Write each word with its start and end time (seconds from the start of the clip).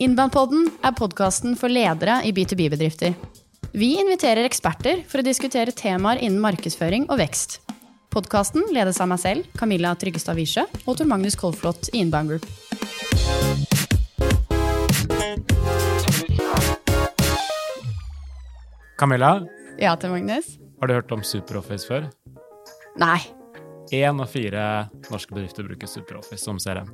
Inboundpodden 0.00 0.68
er 0.86 0.94
podkasten 0.96 1.56
for 1.60 1.72
ledere 1.72 2.20
i 2.24 2.32
B2B-bedrifter. 2.32 3.12
Vi 3.76 3.92
inviterer 4.00 4.46
eksperter 4.48 5.02
for 5.10 5.20
å 5.20 5.26
diskutere 5.26 5.74
temaer 5.76 6.22
innen 6.24 6.40
markedsføring 6.42 7.04
og 7.12 7.20
vekst. 7.20 7.60
Podkasten 8.10 8.64
ledes 8.74 8.98
av 9.04 9.12
meg 9.12 9.20
selv, 9.22 9.50
Camilla 9.60 9.92
Tryggestad 9.94 10.38
Wiesche, 10.40 10.64
og 10.88 10.96
Tor 10.98 11.06
Magnus 11.12 11.36
Kolflot 11.38 11.92
i 11.92 12.00
Inbound 12.02 12.32
Group. 12.32 12.48
Camilla, 18.98 19.46
Ja, 19.78 19.96
Tor 19.96 20.08
Magnus? 20.10 20.58
har 20.80 20.86
du 20.88 20.94
hørt 20.94 21.12
om 21.12 21.22
SuperOffice 21.22 21.86
før? 21.86 22.10
Nei. 22.98 23.18
Én 23.92 24.20
av 24.20 24.26
fire 24.28 24.88
norske 25.10 25.34
bedrifter 25.34 25.64
bruker 25.64 25.86
SuperOffice 25.86 26.44
som 26.44 26.58
CRM. 26.58 26.88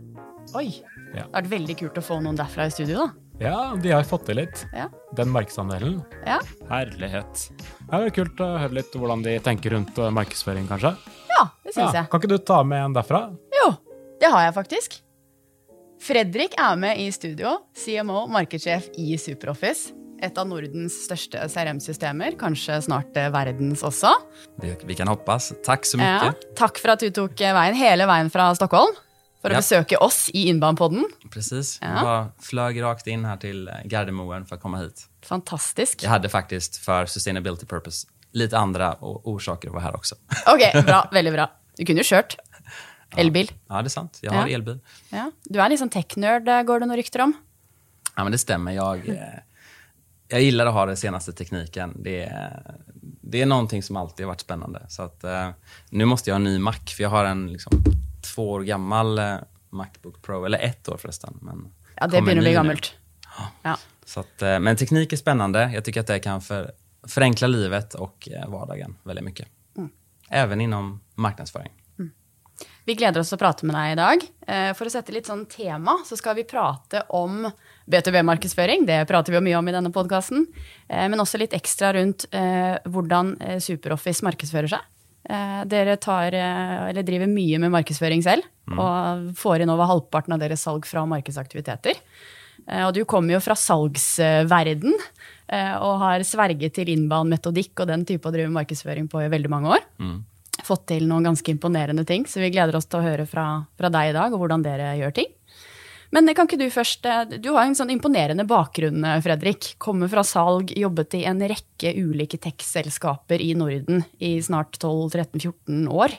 Oi. 0.54 0.68
Ja. 1.14 1.22
Det 1.22 1.22
hadde 1.22 1.32
vært 1.40 1.50
veldig 1.52 1.76
kult 1.80 1.98
å 1.98 2.04
få 2.04 2.18
noen 2.22 2.36
derfra 2.38 2.66
i 2.68 2.74
studio, 2.74 3.06
da. 3.06 3.22
Ja, 3.42 3.56
de 3.76 3.90
har 3.92 4.04
fått 4.08 4.24
til 4.30 4.38
litt. 4.40 4.62
Ja. 4.72 4.86
Den 5.16 5.28
markedsandelen. 5.34 5.98
Ja, 6.24 6.38
Herlighet. 6.70 7.48
Det 7.90 7.98
er 7.98 8.14
kult 8.16 8.40
å 8.40 8.46
høre 8.62 8.78
litt 8.78 8.94
hvordan 8.96 9.24
de 9.26 9.34
tenker 9.44 9.74
rundt 9.76 9.98
eh, 10.00 10.12
markedsføring, 10.16 10.68
kanskje. 10.70 10.94
ja 11.34 11.42
det 11.66 11.74
syns 11.76 11.92
jeg. 11.98 12.08
Kan 12.12 12.22
ikke 12.22 12.30
du 12.32 12.38
ta 12.38 12.62
med 12.64 12.84
en 12.86 12.94
derfra? 12.96 13.26
Jo, 13.58 13.68
det 14.22 14.30
har 14.32 14.46
jeg 14.46 14.54
faktisk. 14.56 14.96
Fredrik 16.06 16.54
er 16.60 16.76
med 16.80 16.98
i 17.02 17.10
studio, 17.12 17.56
CMO, 17.76 18.26
markedssjef 18.32 18.88
i 19.00 19.16
SuperOffice. 19.20 19.92
Et 20.24 20.38
av 20.40 20.46
Nordens 20.48 20.94
største 21.04 21.42
CRM-systemer, 21.52 22.38
kanskje 22.40 22.78
snart 22.86 23.16
eh, 23.20 23.28
verdens 23.34 23.82
også. 23.84 24.14
Det, 24.62 24.78
vi 24.88 24.96
kan 24.96 25.10
hoppas. 25.12 25.50
Tack 25.66 25.84
så 25.84 26.00
Ja, 26.00 26.22
mycket. 26.30 26.46
takk 26.56 26.80
for 26.80 26.94
at 26.94 27.04
du 27.04 27.10
tok 27.12 27.36
eh, 27.44 27.52
veien 27.52 27.76
hele 27.76 28.08
veien 28.08 28.32
fra 28.32 28.48
Stockholm 28.56 28.96
for 29.46 29.50
å 29.50 29.52
Ja. 29.54 29.58
besøke 29.58 29.96
oss 30.02 30.30
i 30.34 30.48
Innbandpodden. 30.48 31.04
Precis. 31.30 31.78
Ja. 31.82 31.88
Jag 32.04 32.28
flög 32.44 32.82
rakt 32.82 33.06
in 33.06 33.24
här 33.24 33.36
till 33.36 33.68
eh, 33.68 33.74
Gardermoen 33.84 34.46
för 34.46 34.56
att 34.56 34.62
komma 34.62 34.78
hit. 34.78 35.06
Fantastisk. 35.22 36.02
Jag 36.02 36.10
hade 36.10 36.28
faktiskt 36.28 36.76
för 36.76 37.06
sustainability 37.06 37.66
purpose 37.66 38.06
lite 38.32 38.58
andra 38.58 38.96
orsaker 39.00 39.68
att 39.68 39.74
vara 39.74 39.84
här 39.84 39.96
också. 39.96 40.14
Ok, 40.46 40.84
bra. 40.86 41.08
Veldig 41.12 41.32
bra. 41.32 41.50
Du 41.76 41.84
kunne 41.86 42.00
jo 42.00 42.04
kjørt. 42.04 42.36
Elbil. 43.16 43.50
Ja, 43.68 43.82
det 43.82 43.86
är 43.86 43.88
sant. 43.88 44.18
Jag 44.22 44.32
har 44.32 44.48
Ja. 44.48 44.54
elbil. 44.54 44.78
Ja. 45.10 45.30
Du 45.44 45.58
litt 45.68 45.78
sånn 45.80 45.88
tech-nerd, 45.90 46.48
eh, 46.48 46.62
går 46.62 46.80
det 46.80 46.86
noen 46.86 46.96
rykter 46.96 47.20
om? 47.22 47.32
Ja, 48.16 48.22
men 48.24 48.32
det 48.32 48.38
stämmer. 48.38 48.72
Jag, 48.72 49.08
eh, 49.08 49.38
jag 50.28 50.42
gillar 50.42 50.66
att 50.66 50.72
ha 50.74 50.86
den 50.86 50.96
senaste 50.96 51.32
tekniken. 51.32 51.92
Det 52.02 52.22
är, 52.22 52.74
det 53.22 53.42
är 53.42 53.46
någonting 53.46 53.82
som 53.82 53.96
alltid 53.96 54.26
har 54.26 54.28
varit 54.32 54.40
spännande. 54.40 54.86
Så 54.88 55.02
att, 55.02 55.24
nu 55.90 56.04
måste 56.04 56.30
jag 56.30 56.34
ha 56.34 56.36
en 56.38 56.44
ny 56.44 56.58
Mac, 56.58 56.74
för 56.96 57.02
jag 57.02 57.10
har 57.10 57.24
en 57.24 57.52
liksom, 57.52 57.72
två 58.34 58.50
år 58.50 58.60
gammal 58.60 59.18
eh, 59.18 59.36
Macbook 59.70 60.22
Pro. 60.22 60.44
Eller 60.44 60.58
ett 60.58 60.88
år 60.88 60.96
förresten. 60.96 61.38
Men 61.42 61.72
Ja, 61.96 62.06
det 62.06 62.18
å 62.18 62.22
bli 62.22 62.52
gammelt. 62.52 62.94
Ja. 63.62 63.78
Så 64.04 64.20
att, 64.20 64.42
eh, 64.42 64.58
men 64.58 64.76
teknik 64.76 65.12
är 65.12 65.16
spännande. 65.16 65.70
Jag 65.74 65.84
tycker 65.84 66.00
att 66.00 66.06
det 66.06 66.18
kan 66.18 66.40
för, 66.40 66.72
förenkla 67.08 67.46
livet 67.46 67.94
och 67.94 68.28
eh, 68.32 68.48
vardagen 68.48 68.96
väldigt 69.02 69.24
mycket. 69.24 69.48
Mm. 69.76 69.90
Även 70.30 70.60
inom 70.60 71.00
marknadsföring. 71.14 71.72
Vi 72.84 72.94
gleder 72.94 73.20
oss 73.20 73.32
å 73.34 73.36
prate 73.36 73.66
med 73.66 73.74
deg 73.74 73.92
i 73.92 73.98
dag. 73.98 74.22
Eh, 74.46 74.72
For 74.78 74.86
å 74.88 74.90
sette 74.92 75.12
litt 75.12 75.26
sånn 75.26 75.42
tema, 75.50 75.98
så 76.06 76.16
skal 76.16 76.36
vi 76.38 76.44
prate 76.46 77.02
om 77.08 77.50
B2B-markedsføring. 77.90 78.86
Det 78.86 79.00
prater 79.10 79.34
vi 79.34 79.40
mye 79.48 79.58
om 79.58 79.68
i 79.68 79.74
denne 79.74 79.90
podkasten. 79.92 80.46
Men 80.88 81.20
ekstra 81.58 81.92
rundt 81.92 82.28
eh, 82.30 82.78
hvordan 82.86 83.34
eh, 83.40 83.58
SuperOffice 83.58 84.24
markedsfører 84.24 84.70
seg. 84.76 84.86
Eh, 85.28 85.64
Dere 85.66 85.96
tar, 85.96 86.34
eh, 86.34 86.88
eller 86.90 87.02
driver 87.02 87.26
mye 87.26 87.58
med 87.58 87.72
markedsføring 87.74 88.22
selv, 88.22 88.42
og 88.78 89.34
får 89.34 89.62
inn 89.62 89.70
over 89.70 89.86
halvparten 89.86 90.32
av 90.34 90.40
deres 90.40 90.62
salg 90.62 90.86
fra 90.86 91.04
markedsaktiviteter. 91.06 91.94
Eh, 92.68 92.86
Og 92.86 92.94
du 92.94 93.04
kommer 93.04 93.34
jo 93.34 93.40
fra 93.40 93.54
salgsverden 93.54 94.92
eh, 95.48 95.74
og 95.78 95.98
har 96.00 96.20
sverget 96.26 96.74
til 96.74 96.86
inbound-metodikk 96.88 97.80
og 97.80 97.86
den 97.88 98.04
type 98.04 98.26
å 98.26 98.32
drive 98.32 98.50
markedsføring 98.50 99.08
på 99.08 99.22
i 99.24 99.28
veldig 99.28 99.50
mange 99.50 99.76
år 99.76 99.84
fått 100.64 100.86
til 100.88 101.06
noen 101.06 101.22
ganske 101.22 101.52
imponerende 101.52 102.04
ting, 102.06 102.24
så 102.24 102.40
vi 102.40 102.50
gleder 102.50 102.74
oss 102.78 102.86
til 102.86 102.98
å 103.00 103.04
høre 103.04 103.26
fra, 103.28 103.66
fra 103.78 103.90
deg 103.92 104.10
i 104.10 104.16
dag 104.16 104.32
og 104.32 104.40
hvordan 104.40 104.62
dere 104.64 104.96
gjør 104.98 105.12
ting. 105.14 105.28
Men 106.16 106.32
kan 106.32 106.48
ikke 106.48 106.60
du 106.60 106.70
først 106.72 107.04
eh, 107.04 107.36
Du 107.44 107.50
har 107.52 107.66
en 107.66 107.76
sånn 107.76 107.92
imponerende 107.92 108.46
bakgrunn, 108.48 109.04
eh, 109.04 109.18
Fredrik. 109.24 109.74
Kommer 109.82 110.08
fra 110.08 110.24
salg, 110.24 110.72
jobbet 110.72 111.18
i 111.18 111.26
en 111.28 111.42
rekke 111.44 111.92
ulike 111.92 112.40
tech-selskaper 112.40 113.42
i 113.44 113.50
Norden 113.58 114.00
i 114.16 114.38
snart 114.40 114.78
12-13-14 114.80 115.84
år. 115.92 116.16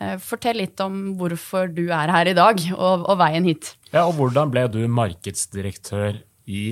Eh, 0.00 0.16
Fortell 0.24 0.62
litt 0.62 0.80
om 0.80 1.18
hvorfor 1.20 1.68
du 1.68 1.84
er 1.90 2.12
her 2.14 2.32
i 2.32 2.36
dag, 2.36 2.64
og, 2.78 3.04
og 3.04 3.20
veien 3.20 3.48
hit. 3.48 3.74
Ja, 3.92 4.06
og 4.06 4.16
hvordan 4.16 4.52
ble 4.54 4.64
du 4.72 4.80
markedsdirektør 4.88 6.22
i 6.48 6.64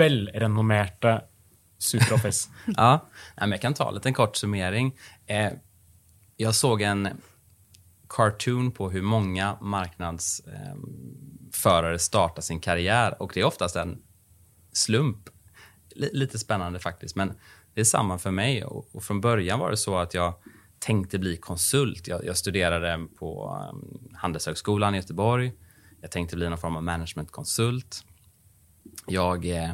velrenommerte 0.00 1.18
SuperOffice? 1.76 2.48
Ja, 2.78 3.04
jag 3.36 3.60
kan 3.60 3.76
ta 3.76 3.88
en 3.88 4.00
liten 4.00 4.16
kort 4.16 4.36
summering. 4.36 4.94
Eh, 5.26 5.52
jag 6.40 6.54
såg 6.54 6.82
en 6.82 7.08
cartoon 8.08 8.70
på 8.70 8.90
hur 8.90 9.02
många 9.02 9.56
förare 11.52 11.98
startar 11.98 12.42
sin 12.42 12.60
karriär 12.60 13.22
och 13.22 13.30
det 13.34 13.40
är 13.40 13.44
oftast 13.44 13.76
en 13.76 14.02
slump. 14.72 15.28
L 15.96 16.08
lite 16.12 16.38
spännande 16.38 16.78
faktiskt, 16.78 17.16
men 17.16 17.32
det 17.74 17.80
är 17.80 17.84
samma 17.84 18.18
för 18.18 18.30
mig. 18.30 18.64
Och, 18.64 18.88
och 18.92 19.02
från 19.02 19.20
början 19.20 19.58
var 19.58 19.70
det 19.70 19.76
så 19.76 19.98
att 19.98 20.14
jag 20.14 20.34
tänkte 20.78 21.18
bli 21.18 21.36
konsult. 21.36 22.08
Jag, 22.08 22.24
jag 22.24 22.36
studerade 22.36 23.06
på 23.18 23.58
um, 23.72 24.08
Handelshögskolan 24.14 24.94
i 24.94 24.98
Göteborg. 24.98 25.52
Jag 26.00 26.10
tänkte 26.10 26.36
bli 26.36 26.48
någon 26.48 26.58
form 26.58 26.76
av 26.76 26.82
managementkonsult. 26.82 28.04
Jag 29.06 29.46
eh, 29.46 29.72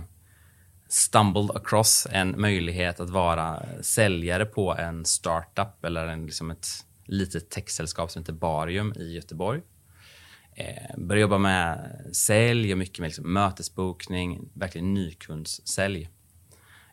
stumbled 0.88 1.50
across 1.56 2.06
en 2.10 2.40
möjlighet 2.40 3.00
att 3.00 3.10
vara 3.10 3.62
säljare 3.82 4.46
på 4.46 4.74
en 4.74 5.04
startup 5.04 5.84
eller 5.84 6.06
en, 6.06 6.26
liksom 6.26 6.50
ett 6.50 6.66
litet 7.04 7.50
techsällskap 7.50 8.10
som 8.10 8.22
heter 8.22 8.32
Barium 8.32 8.92
i 8.96 9.14
Göteborg. 9.14 9.62
Eh, 10.56 10.96
började 10.98 11.20
jobba 11.20 11.38
med 11.38 11.90
sälj 12.12 12.72
och 12.72 12.78
mycket 12.78 12.98
med 12.98 13.08
liksom 13.08 13.32
mötesbokning, 13.32 14.48
verkligen 14.54 14.94
nykundssälj. 14.94 16.08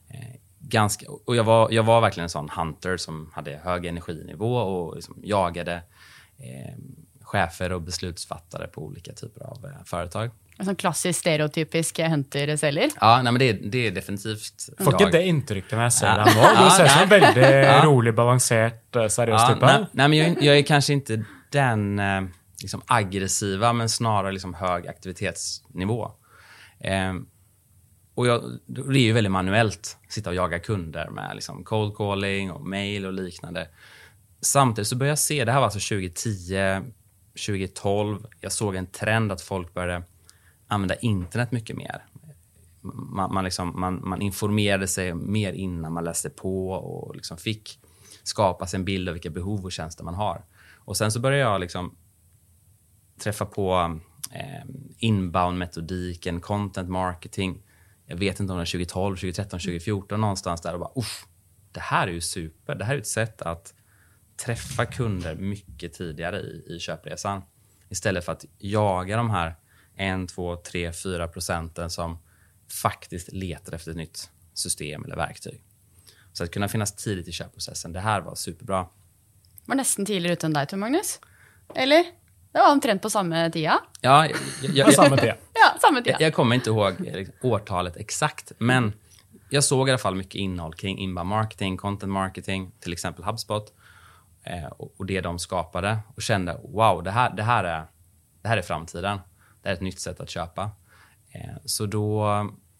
Eh, 0.09 0.19
ganska, 0.59 1.05
och 1.25 1.35
jag 1.35 1.43
var, 1.43 1.71
jag 1.71 1.83
var 1.83 2.01
verkligen 2.01 2.23
en 2.23 2.29
sån 2.29 2.49
hunter 2.49 2.97
som 2.97 3.31
hade 3.33 3.59
hög 3.63 3.85
energinivå 3.85 4.55
och 4.55 4.95
liksom 4.95 5.19
jagade 5.23 5.73
eh, 6.37 6.73
chefer 7.21 7.71
och 7.71 7.81
beslutsfattare 7.81 8.67
på 8.67 8.85
olika 8.85 9.13
typer 9.13 9.43
av 9.43 9.65
eh, 9.65 9.83
företag. 9.85 10.29
En 10.57 10.65
sånn 10.65 10.75
klassisk 10.75 11.19
stereotypisk 11.19 11.99
hunter-selger. 11.99 12.89
Ja, 13.01 13.21
nej, 13.21 13.31
men 13.33 13.39
det, 13.39 13.53
det 13.53 13.87
är 13.87 13.91
definitivt 13.91 14.69
Får 14.77 14.95
jag. 14.99 15.11
det 15.11 15.23
inntrykket 15.25 15.71
når 15.71 15.83
jeg 15.83 15.93
ser 15.93 16.07
Ja. 16.07 16.25
deg 16.25 16.35
nå? 16.35 16.41
Du 16.41 16.63
Ja, 16.63 16.69
ser 16.69 16.85
ut 16.85 16.91
som 16.91 17.01
en 17.01 17.09
veldig 17.09 17.85
rolig, 17.85 18.13
balansert, 18.15 18.95
eh, 18.95 19.07
seriøs 19.07 19.41
Ja, 19.41 19.53
type. 19.53 19.65
nej, 19.65 19.85
nej, 19.91 20.07
men 20.09 20.17
jag, 20.19 20.43
jag 20.43 20.57
är 20.57 20.61
kanske 20.63 20.93
inte 20.93 21.23
den 21.51 21.99
eh, 21.99 22.21
liksom 22.61 22.81
aggressiva, 22.85 23.73
men 23.73 23.89
snarare 23.89 24.31
liksom 24.31 24.53
hög 24.53 24.87
aktivitetsnivå. 24.87 26.11
Eh, 26.79 27.13
och 28.15 28.27
jag, 28.27 28.59
det 28.65 28.81
är 28.81 29.03
ju 29.03 29.13
väldigt 29.13 29.31
manuellt, 29.31 29.97
sitta 30.09 30.29
och 30.29 30.35
jaga 30.35 30.59
kunder 30.59 31.09
med 31.09 31.35
liksom 31.35 31.63
cold 31.63 31.95
calling 31.95 32.51
och 32.51 32.67
mail 32.67 33.05
och 33.05 33.13
liknande. 33.13 33.67
Samtidigt 34.41 34.87
så 34.87 34.95
började 34.95 35.11
jag 35.11 35.19
se, 35.19 35.45
det 35.45 35.51
här 35.51 35.59
var 35.59 35.65
alltså 35.65 35.95
2010, 35.95 36.81
2012, 37.47 38.25
jag 38.39 38.51
såg 38.51 38.75
en 38.75 38.87
trend 38.87 39.31
att 39.31 39.41
folk 39.41 39.73
började 39.73 40.03
använda 40.67 40.95
internet 40.95 41.51
mycket 41.51 41.75
mer. 41.75 42.05
Man, 42.81 43.33
man, 43.33 43.43
liksom, 43.43 43.79
man, 43.79 44.09
man 44.09 44.21
informerade 44.21 44.87
sig 44.87 45.13
mer 45.13 45.53
innan 45.53 45.93
man 45.93 46.03
läste 46.03 46.29
på 46.29 46.69
och 46.71 47.15
liksom 47.15 47.37
fick 47.37 47.79
skapa 48.23 48.67
sig 48.67 48.77
en 48.77 48.85
bild 48.85 49.09
av 49.09 49.13
vilka 49.13 49.29
behov 49.29 49.65
och 49.65 49.71
tjänster 49.71 50.03
man 50.03 50.13
har. 50.13 50.45
Och 50.77 50.97
Sen 50.97 51.11
så 51.11 51.19
började 51.19 51.51
jag 51.51 51.61
liksom 51.61 51.95
träffa 53.21 53.45
på 53.45 53.99
eh, 54.31 54.65
inbound-metodiken, 54.97 56.41
content 56.41 56.89
marketing. 56.89 57.63
Jag 58.05 58.17
vet 58.17 58.39
inte 58.39 58.53
om 58.53 58.57
det 58.57 58.61
var 58.61 58.65
2012, 58.65 59.15
2013, 59.15 59.59
2014 59.59 60.21
någonstans 60.21 60.61
där 60.61 60.73
och 60.73 60.79
bara 60.79 60.91
uff, 60.95 61.25
det 61.71 61.79
här 61.79 62.07
är 62.07 62.11
ju 62.11 62.21
super. 62.21 62.75
Det 62.75 62.85
här 62.85 62.95
är 62.95 62.99
ett 62.99 63.07
sätt 63.07 63.41
att 63.41 63.73
träffa 64.45 64.85
kunder 64.85 65.35
mycket 65.35 65.93
tidigare 65.93 66.39
i, 66.39 66.65
i 66.67 66.79
köpresan 66.79 67.41
istället 67.89 68.25
för 68.25 68.31
att 68.31 68.45
jaga 68.57 69.17
de 69.17 69.29
här 69.29 69.55
1, 69.95 70.29
2, 70.29 70.55
3, 70.55 70.93
4 70.93 71.27
procenten 71.27 71.89
som 71.89 72.17
faktiskt 72.81 73.31
letar 73.31 73.73
efter 73.73 73.91
ett 73.91 73.97
nytt 73.97 74.29
system 74.53 75.05
eller 75.05 75.15
verktyg. 75.15 75.63
Så 76.33 76.43
att 76.43 76.51
kunna 76.51 76.67
finnas 76.67 76.95
tidigt 76.95 77.27
i 77.27 77.31
köpprocessen, 77.31 77.93
det 77.93 77.99
här 77.99 78.21
var 78.21 78.35
superbra. 78.35 78.87
Var 79.65 79.75
nästan 79.75 80.05
tidigare 80.05 80.33
utan 80.33 80.53
dig, 80.53 80.67
Magnus. 80.73 81.19
Eller? 81.75 82.05
Det 82.51 82.59
var 82.59 82.71
omtrent 82.71 83.01
på 83.01 83.09
samme 83.09 83.51
tida. 83.51 83.79
Ja, 84.01 84.27
jag, 84.27 84.37
jag, 84.61 84.85
På 84.85 84.91
jag, 84.91 84.93
samme 84.93 85.17
tid. 85.17 85.33
Ja, 85.53 85.79
samme 85.81 86.01
tida. 86.01 86.17
jag, 86.19 86.27
jag 86.27 86.33
kommer 86.33 86.55
inte 86.55 86.69
ihåg 86.69 87.07
eh, 87.07 87.15
liksom, 87.15 87.35
årtalet 87.41 87.97
exakt, 87.97 88.51
men 88.57 88.93
jag 89.49 89.63
såg 89.63 89.87
i 89.87 89.91
alla 89.91 89.97
fall 89.97 90.15
mycket 90.15 90.35
innehåll 90.35 90.73
kring 90.73 90.97
inbound 90.97 91.29
marketing, 91.29 91.77
content 91.77 92.11
marketing, 92.11 92.71
till 92.79 92.93
exempel 92.93 93.25
HubSpot 93.25 93.73
eh, 94.43 94.65
och, 94.65 94.93
och 94.97 95.05
det 95.05 95.21
de 95.21 95.39
skapade 95.39 95.99
och 96.15 96.21
kände 96.21 96.57
wow, 96.63 97.03
det 97.03 97.11
här, 97.11 97.35
det 97.35 97.43
här, 97.43 97.63
är, 97.63 97.85
det 98.41 98.47
här 98.47 98.57
är 98.57 98.61
framtiden. 98.61 99.19
Det 99.61 99.69
här 99.69 99.71
är 99.71 99.75
ett 99.75 99.81
nytt 99.81 99.99
sätt 99.99 100.19
att 100.19 100.29
köpa. 100.29 100.71
Eh, 101.31 101.55
så 101.65 101.85
då, 101.85 102.29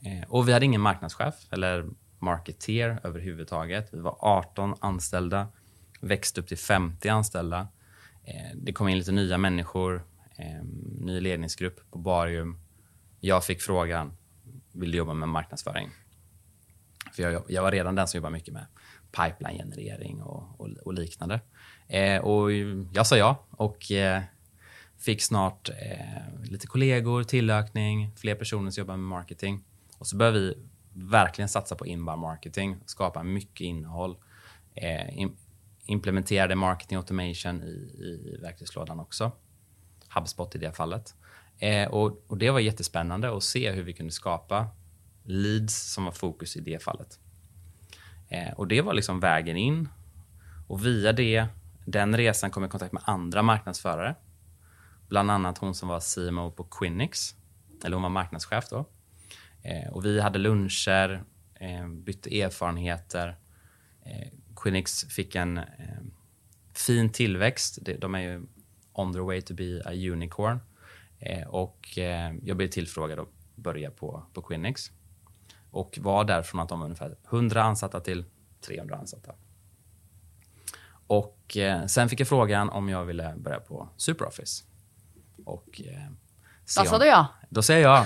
eh, 0.06 0.30
och 0.30 0.48
vi 0.48 0.54
hade 0.54 0.66
ingen 0.66 0.82
marknadschef 0.82 1.36
eller 1.52 1.86
marketeer 2.20 3.00
överhuvudtaget. 3.04 3.90
Vi 3.92 4.00
var 4.00 4.16
18 4.20 4.76
anställda, 4.80 5.48
växte 6.02 6.42
upp 6.42 6.48
till 6.48 6.58
50 6.58 7.10
anställda. 7.10 7.68
Eh, 8.24 8.56
det 8.56 8.74
kom 8.74 8.88
in 8.88 8.98
lite 8.98 9.12
nya 9.12 9.38
människor, 9.38 10.04
ehm, 10.38 10.68
ny 11.00 11.20
ledningsgrupp 11.20 11.92
på 11.92 11.98
Barium. 11.98 12.60
Jag 13.20 13.44
fick 13.44 13.62
frågan, 13.62 14.18
vill 14.72 14.92
du 14.92 14.98
jobba 14.98 15.14
med 15.14 15.30
marknadsföring? 15.30 15.90
För 17.14 17.24
jag, 17.24 17.44
jag 17.48 17.62
var 17.62 17.72
redan 17.72 17.96
den 17.96 18.08
som 18.08 18.18
jobbade 18.18 18.34
mycket 18.34 18.54
med 18.54 18.66
pipeline-generering 19.12 20.22
och, 20.22 20.62
och, 20.62 20.70
och 20.70 20.94
liknande. 20.94 21.42
Eh, 21.88 22.22
och 22.22 22.52
jag 22.94 23.08
sa 23.08 23.18
ja 23.18 23.46
och 23.50 23.92
eh, 23.92 24.22
fick 24.98 25.22
snart 25.22 25.70
eh, 25.70 26.50
lite 26.52 26.68
kollegor, 26.68 27.24
tillökning, 27.24 28.12
fler 28.16 28.36
personer 28.36 28.72
som 28.72 28.82
jobbar 28.82 28.98
med 28.98 29.10
marketing. 29.10 29.64
Och 29.98 30.08
så 30.08 30.18
började 30.18 30.40
vi 30.40 30.58
verkligen 30.94 31.50
satsa 31.50 31.76
på 31.76 31.86
inbound 31.86 32.22
marketing, 32.22 32.78
skapa 32.86 33.24
mycket 33.24 33.62
innehåll. 33.62 34.16
Eh, 34.76 35.20
in, 35.20 35.36
implementerade 35.86 36.56
marketing 36.56 36.98
automation 36.98 37.64
i, 37.64 37.68
i 37.68 38.38
verktygslådan 38.42 39.00
också. 39.00 39.32
HubSpot 40.16 40.56
i 40.56 40.58
det 40.58 40.76
fallet. 40.76 41.16
Eh, 41.58 41.88
och, 41.88 42.26
och, 42.28 42.38
Det 42.38 42.50
var 42.52 42.60
jättespännande 42.60 43.38
att 43.38 43.44
se 43.44 43.72
hur 43.72 43.84
vi 43.84 43.94
kunde 43.94 44.12
skapa 44.12 44.68
leads 45.24 45.94
som 45.94 46.06
var 46.06 46.12
fokus 46.12 46.58
i 46.58 46.62
det 46.62 46.84
fallet. 46.84 47.20
Eh, 48.30 48.54
och 48.54 48.68
Det 48.68 48.82
var 48.82 48.94
liksom 48.94 49.20
vägen 49.20 49.58
in. 49.58 49.90
Och 50.68 50.86
via 50.86 51.14
det, 51.14 51.46
den 51.86 52.18
resan 52.18 52.52
kom 52.52 52.64
jag 52.64 52.70
i 52.70 52.72
kontakt 52.72 52.94
med 52.94 53.04
andra 53.06 53.42
marknadsförare. 53.42 54.16
Bland 55.10 55.32
annat 55.32 55.58
hon 55.58 55.76
som 55.76 55.90
var 55.90 56.00
CMO 56.00 56.52
på 56.52 56.64
Quinix, 56.64 57.36
eller 57.84 57.96
hon 57.96 58.04
var 58.04 58.10
marknadschef 58.10 58.70
då. 58.70 58.86
Eh, 59.62 59.92
och 59.92 60.06
vi 60.06 60.22
hade 60.22 60.40
luncher, 60.40 61.24
eh, 61.56 61.88
bytte 61.88 62.42
erfarenheter. 62.42 63.38
Eh, 64.06 64.28
Eh, 64.62 64.64
Quinix 64.64 65.06
fick 65.06 65.36
en 65.36 65.58
eh, 65.58 65.64
fin 66.74 67.10
tillväxt. 67.10 67.80
De 68.00 68.16
är 68.16 68.20
ju 68.20 68.42
on 68.94 69.14
their 69.14 69.24
way 69.24 69.42
to 69.42 69.54
be 69.54 69.82
a 69.86 69.92
unicorn. 69.92 70.60
Eh, 71.20 71.48
och 71.48 71.98
eh, 71.98 72.34
jag 72.44 72.58
blev 72.58 72.68
tillfrågad 72.68 73.20
att 73.20 73.28
börja 73.56 73.92
på, 73.92 74.24
på 74.34 74.42
Quinix. 74.42 74.92
Och 75.72 76.00
var 76.02 76.24
där 76.24 76.42
från 76.42 76.62
att 76.62 76.70
de 76.70 76.80
var 76.80 76.86
ungefär 76.86 77.18
100 77.30 77.64
ansatta 77.64 78.00
till 78.00 78.26
300 78.62 78.96
ansatta. 78.96 79.32
Och 81.08 81.58
eh, 81.58 81.86
sen 81.86 82.10
fick 82.10 82.20
jag 82.20 82.28
frågan 82.28 82.70
om 82.70 82.90
jag 82.90 83.06
ville 83.06 83.34
börja 83.38 83.60
på 83.60 83.90
SuperOffice. 83.98 84.64
Och, 85.46 85.82
eh, 85.86 86.12
då 86.78 86.86
sa 86.86 86.98
du 86.98 87.06
ja. 87.06 87.28
Då 87.50 87.62
säger 87.62 87.82
jag 87.82 88.06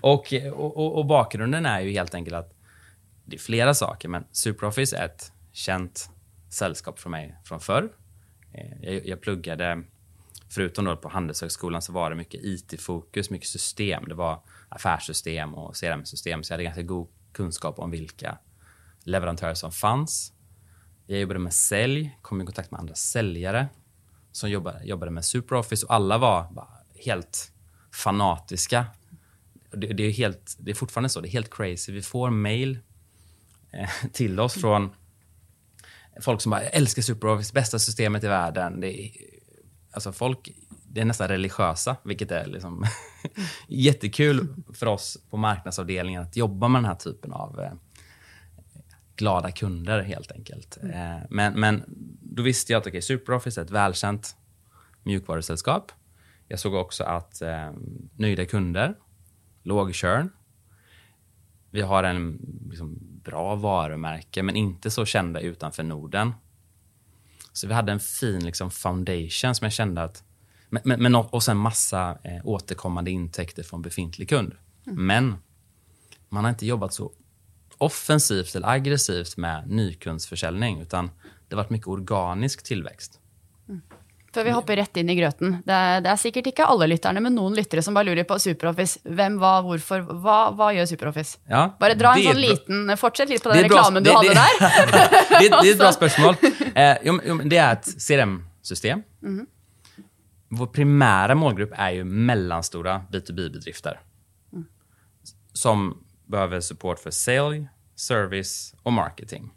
och, 0.00 0.34
och, 0.52 0.98
och, 0.98 1.06
bakgrunden 1.06 1.66
är 1.66 1.80
ju 1.80 1.90
helt 1.90 2.14
enkelt 2.14 2.36
att 2.36 2.54
det 3.24 3.36
är 3.36 3.40
flera 3.40 3.74
saker, 3.74 4.08
men 4.08 4.24
SuperOffice 4.30 4.92
är 4.96 5.04
ett 5.04 5.32
känt 5.52 6.10
sällskap 6.50 6.98
för 6.98 7.10
mig 7.10 7.36
från 7.44 7.60
förr. 7.60 7.92
Eh, 8.52 8.82
jag, 8.82 9.06
jag 9.06 9.20
pluggade, 9.20 9.82
förutom 10.48 10.84
då 10.84 10.96
på 10.96 11.08
Handelshögskolan, 11.08 11.82
så 11.82 11.92
var 11.92 12.10
det 12.10 12.16
mycket 12.16 12.40
IT-fokus, 12.44 13.30
mycket 13.30 13.48
system. 13.48 14.04
Det 14.08 14.14
var 14.14 14.42
affärssystem 14.68 15.54
och 15.54 15.76
CRM-system, 15.76 16.42
så 16.42 16.52
jag 16.52 16.54
hade 16.54 16.64
ganska 16.64 16.82
god 16.82 17.08
kunskap 17.32 17.78
om 17.78 17.90
vilka 17.90 18.38
leverantörer 19.04 19.54
som 19.54 19.72
fanns. 19.72 20.32
Jag 21.06 21.20
jobbade 21.20 21.40
med 21.40 21.52
sälj, 21.52 22.18
kom 22.22 22.40
i 22.40 22.44
kontakt 22.44 22.70
med 22.70 22.80
andra 22.80 22.94
säljare 22.94 23.68
som 24.32 24.50
jobbade, 24.50 24.84
jobbade 24.84 25.10
med 25.10 25.24
SuperOffice 25.24 25.86
och 25.86 25.94
alla 25.94 26.18
var 26.18 26.66
helt 27.04 27.52
fanatiska. 27.92 28.86
Det, 29.70 29.86
det, 29.86 30.02
är 30.02 30.10
helt, 30.10 30.56
det 30.58 30.70
är 30.70 30.74
fortfarande 30.74 31.08
så, 31.08 31.20
det 31.20 31.28
är 31.28 31.32
helt 31.32 31.54
crazy. 31.54 31.92
Vi 31.92 32.02
får 32.02 32.30
mail 32.30 32.78
till 34.12 34.40
oss 34.40 34.54
från 34.54 34.90
folk 36.20 36.40
som 36.40 36.50
bara 36.50 36.60
älskar 36.60 37.02
SuperOffice, 37.02 37.52
bästa 37.52 37.78
systemet 37.78 38.24
i 38.24 38.28
världen. 38.28 38.80
Det 38.80 39.00
är, 39.00 39.10
alltså 39.92 40.12
folk, 40.12 40.50
det 40.86 41.00
är 41.00 41.04
nästan 41.04 41.28
religiösa, 41.28 41.96
vilket 42.04 42.30
är 42.30 42.46
liksom 42.46 42.84
jättekul 43.68 44.54
för 44.74 44.86
oss 44.86 45.18
på 45.30 45.36
marknadsavdelningen 45.36 46.22
att 46.22 46.36
jobba 46.36 46.68
med 46.68 46.78
den 46.78 46.88
här 46.88 46.94
typen 46.94 47.32
av 47.32 47.60
eh, 47.60 47.72
glada 49.16 49.50
kunder 49.50 50.02
helt 50.02 50.32
enkelt. 50.32 50.78
Mm. 50.82 51.16
Eh, 51.16 51.22
men, 51.30 51.60
men 51.60 51.84
då 52.22 52.42
visste 52.42 52.72
jag 52.72 52.80
att 52.80 52.86
okay, 52.86 53.02
SuperOffice 53.02 53.58
är 53.60 53.64
ett 53.64 53.70
välkänt 53.70 54.36
mjukvarusällskap. 55.02 55.92
Jag 56.48 56.58
såg 56.58 56.74
också 56.74 57.04
att 57.04 57.42
eh, 57.42 57.70
nöjda 58.16 58.46
kunder, 58.46 58.94
låg 59.62 59.94
churn. 59.94 60.30
Vi 61.70 61.80
har 61.80 62.04
en 62.04 62.38
liksom, 62.70 63.11
bra 63.24 63.54
varumärke, 63.54 64.42
men 64.42 64.56
inte 64.56 64.90
så 64.90 65.04
kända 65.04 65.40
utanför 65.40 65.82
Norden. 65.82 66.32
Så 67.52 67.66
vi 67.66 67.74
hade 67.74 67.92
en 67.92 68.00
fin 68.00 68.44
liksom, 68.44 68.70
foundation 68.70 69.54
som 69.54 69.64
jag 69.64 69.72
kände 69.72 70.02
att... 70.02 70.24
Men, 70.70 71.02
men, 71.02 71.14
och 71.14 71.42
sen 71.42 71.56
massa 71.56 72.18
eh, 72.24 72.40
återkommande 72.46 73.10
intäkter 73.10 73.62
från 73.62 73.82
befintlig 73.82 74.28
kund. 74.28 74.54
Mm. 74.86 75.06
Men 75.06 75.36
man 76.28 76.44
har 76.44 76.50
inte 76.50 76.66
jobbat 76.66 76.94
så 76.94 77.12
offensivt 77.78 78.54
eller 78.54 78.68
aggressivt 78.68 79.36
med 79.36 79.70
nykundsförsäljning, 79.70 80.80
utan 80.80 81.10
det 81.48 81.54
har 81.54 81.62
varit 81.62 81.70
mycket 81.70 81.88
organisk 81.88 82.62
tillväxt. 82.62 83.20
Før 84.32 84.46
vi 84.46 84.52
hopper 84.56 84.78
rett 84.80 84.96
inn 84.96 85.10
i 85.12 85.16
grøten. 85.18 85.58
Det 85.66 85.74
er, 85.76 85.98
det 86.00 86.08
er, 86.08 86.20
sikkert 86.20 86.46
ikke 86.48 86.64
alle 86.64 86.86
lytterne, 86.88 87.20
men 87.20 87.34
noen 87.36 87.52
lyttere 87.56 87.82
som 87.84 87.96
bare 87.96 88.08
lurer 88.08 88.24
på 88.28 88.38
SuperOffice. 88.40 89.02
Hvem, 89.04 89.36
hva, 89.42 89.50
hvorfor, 89.66 90.06
hva, 90.24 90.36
hva 90.56 90.70
gjør 90.72 90.88
SuperOffice? 90.88 91.42
Ja, 91.52 91.66
bare 91.80 91.98
dra 92.00 92.14
en 92.16 92.24
sånn 92.30 92.40
liten 92.40 92.94
Fortsett 92.96 93.28
litt 93.28 93.44
på 93.44 93.52
den 93.52 93.66
reklamen 93.66 94.04
du 94.04 94.08
hadde 94.12 94.32
der. 94.38 94.62
det, 94.62 95.02
det, 95.36 95.50
är 95.50 95.72
ett 95.74 95.82
bra 95.82 95.92
spørsmål. 95.98 96.38
Eh, 96.72 96.94
jo, 97.04 97.18
jo, 97.28 97.36
det 97.44 97.58
är 97.60 97.72
ett 97.76 97.92
CRM-system. 98.06 99.04
Mm. 99.22 99.44
Vår 100.48 100.66
primära 100.66 101.34
målgrupp 101.34 101.72
är 101.76 101.90
ju 101.90 102.04
mellanstora 102.04 103.02
B2B-bedrifter. 103.12 104.00
Mm. 104.52 104.66
Som 105.52 106.04
behöver 106.26 106.60
support 106.60 106.98
för 106.98 107.10
sale, 107.10 107.66
service 107.96 108.74
och 108.82 108.92
marketing. 108.92 109.50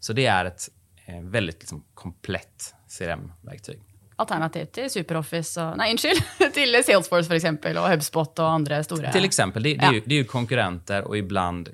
Så 0.00 0.12
det 0.12 0.26
är 0.26 0.44
ett 0.44 0.68
eh, 1.06 1.20
väldigt 1.22 1.58
liksom, 1.58 1.84
komplett 1.94 2.74
CRM-verktyg. 2.98 3.87
Alternativ 4.20 4.64
till 4.64 4.90
SuperOffice 4.90 5.62
och, 5.62 5.76
nej, 5.76 5.90
unnskyld, 5.90 6.22
till 6.54 6.84
Salesforce 6.84 7.28
för 7.28 7.34
exempel 7.34 7.76
och 7.76 7.88
HubSpot 7.88 8.38
och 8.38 8.50
andra 8.50 8.84
stora. 8.84 9.12
Till 9.12 9.24
exempel. 9.24 9.62
Det, 9.62 9.74
det, 9.74 9.84
ja. 9.84 9.88
är, 9.88 9.92
ju, 9.92 10.02
det 10.06 10.14
är 10.14 10.18
ju 10.18 10.24
konkurrenter 10.24 11.04
och 11.04 11.18
ibland 11.18 11.68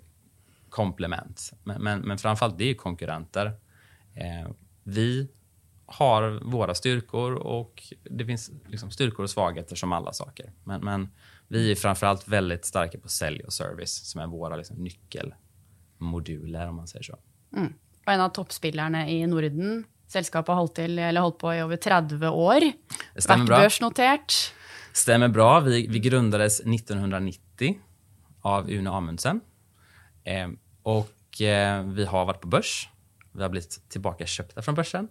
komplement. 0.69 1.53
Men, 1.65 1.83
men, 1.83 2.01
men 2.01 2.19
framförallt, 2.19 2.59
det 2.59 2.65
är 2.65 2.69
ju 2.69 2.75
konkurrenter. 2.75 3.47
Eh, 4.15 4.51
vi 4.83 5.29
har 5.87 6.41
våra 6.45 6.75
styrkor 6.75 7.33
och 7.33 7.83
det 8.11 8.25
finns 8.27 8.51
liksom 8.67 8.91
styrkor 8.91 9.23
och 9.23 9.31
svagheter 9.31 9.77
som 9.77 9.93
alla 9.93 10.13
saker. 10.13 10.53
Men, 10.65 10.81
men 10.81 11.09
vi 11.49 11.71
är 11.71 11.75
framförallt 11.75 12.29
väldigt 12.29 12.65
starka 12.65 12.99
på 12.99 13.09
sälj 13.09 13.45
och 13.45 13.53
service 13.53 14.11
som 14.11 14.21
är 14.21 14.27
våra 14.27 14.57
liksom, 14.57 14.77
nyckelmoduler 14.77 16.69
om 16.69 16.77
man 16.77 16.89
säger 16.89 17.03
så. 17.03 17.19
Mm. 17.57 17.73
Och 18.07 18.13
en 18.13 18.21
av 18.21 18.29
toppspelarna 18.29 19.09
i 19.09 19.27
Norden 19.27 19.85
Selskapet 20.09 20.53
har 20.53 20.61
holdt, 20.61 20.77
til, 20.77 21.01
holdt 21.01 21.39
på 21.41 21.53
i 21.53 21.63
over 21.65 21.81
30 21.81 22.29
år. 22.29 22.69
Bra. 23.15 23.47
børsnotert. 23.47 24.37
Stämmer 24.93 25.29
bra. 25.29 25.61
Vi, 25.61 25.87
vi 25.91 25.99
grundades 25.99 26.61
1990 26.61 27.79
av 28.45 28.71
Une 28.71 28.91
Amundsen. 28.91 29.41
Eh, 30.25 30.49
och 30.83 31.41
eh, 31.41 31.83
vi 31.83 32.05
har 32.05 32.25
varit 32.25 32.41
på 32.41 32.49
börs. 32.49 32.89
Vi 33.33 33.43
har 33.43 33.49
blivit 33.49 33.89
tillbakaköpta 33.89 34.63
från 34.63 34.75
börsen. 34.75 35.09